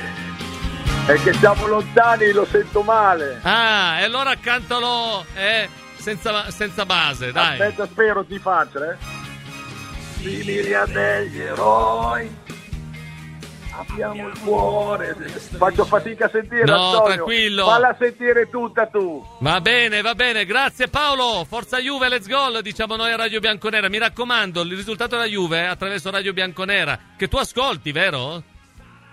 È 1.06 1.14
che 1.24 1.34
siamo 1.34 1.66
lontani, 1.66 2.32
lo 2.32 2.46
sento 2.46 2.84
male. 2.84 3.40
Ah, 3.42 4.00
e 4.00 4.04
allora 4.04 4.36
cantalo 4.36 5.26
eh, 5.34 5.68
senza, 5.98 6.52
senza 6.52 6.86
base, 6.86 7.32
dai. 7.32 7.60
Aspetta, 7.60 7.88
spero 7.88 8.24
di 8.24 8.38
facile. 8.38 8.98
Simili 10.18 10.74
a 10.74 10.86
degli 10.86 11.40
eroi. 11.40 12.30
Abbiamo 13.88 14.28
il 14.28 14.40
cuore. 14.40 15.16
Faccio 15.58 15.86
fatica 15.86 16.26
a 16.26 16.30
sentire. 16.30 16.66
No, 16.66 16.74
Antonio. 16.74 17.04
tranquillo. 17.14 17.66
Falla 17.66 17.96
sentire 17.98 18.50
tutta 18.50 18.88
tu. 18.88 19.26
Va 19.40 19.62
bene, 19.62 20.02
va 20.02 20.16
bene, 20.16 20.46
grazie 20.46 20.90
Paolo. 20.90 21.46
Forza 21.48 21.80
Juve, 21.80 22.10
let's 22.10 22.28
go, 22.28 22.62
diciamo 22.62 22.96
noi 22.96 23.12
a 23.12 23.16
Radio 23.16 23.40
Bianconera. 23.40 23.88
Mi 23.88 23.98
raccomando, 23.98 24.62
il 24.62 24.76
risultato 24.76 25.16
della 25.16 25.28
Juve 25.28 25.66
attraverso 25.66 26.12
Radio 26.12 26.34
Bianconera, 26.34 27.00
che 27.18 27.28
tu 27.28 27.38
ascolti, 27.38 27.92
vero? 27.92 28.44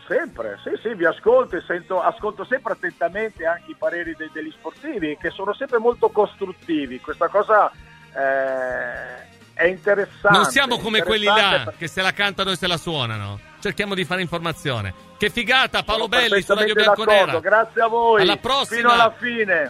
Sempre, 0.09 0.59
sì, 0.63 0.71
sì, 0.83 0.95
vi 0.95 1.05
ascolto 1.05 1.57
e 1.57 1.63
sento, 1.67 2.01
ascolto 2.01 2.45
sempre 2.45 2.75
attentamente 2.75 3.45
anche 3.45 3.73
i 3.73 3.77
pareri 3.77 4.15
de- 4.17 4.31
degli 4.33 4.53
sportivi 4.53 5.17
che 5.21 5.31
sono 5.31 5.53
sempre 5.53 5.79
molto 5.79 6.11
costruttivi. 6.11 7.01
Questa 7.01 7.27
cosa 7.29 7.71
eh, 8.15 9.36
è 9.57 9.65
interessante. 9.65 10.37
non 10.37 10.45
siamo 10.51 10.79
come 10.79 11.03
quelli 11.03 11.25
là 11.25 11.63
per- 11.65 11.75
che 11.79 11.89
se 11.89 12.03
la 12.03 12.13
cantano 12.13 12.51
e 12.51 12.57
se 12.57 12.67
la 12.67 12.77
suonano. 12.77 13.41
Cerchiamo 13.59 13.95
di 13.95 14.05
fare 14.05 14.21
informazione. 14.21 14.93
Che 15.17 15.31
figata, 15.31 15.83
Paolo 15.83 16.09
Sono 16.11 16.21
Belli 16.21 16.43
su 16.43 16.55
Radio 16.55 16.75
Bianconera. 16.75 17.41
Grazie 17.41 17.81
a 17.81 17.87
voi. 17.87 18.21
Alla 18.21 18.37
prossima. 18.37 18.77
Fino 18.81 18.91
alla 18.93 19.15
fine. 19.17 19.65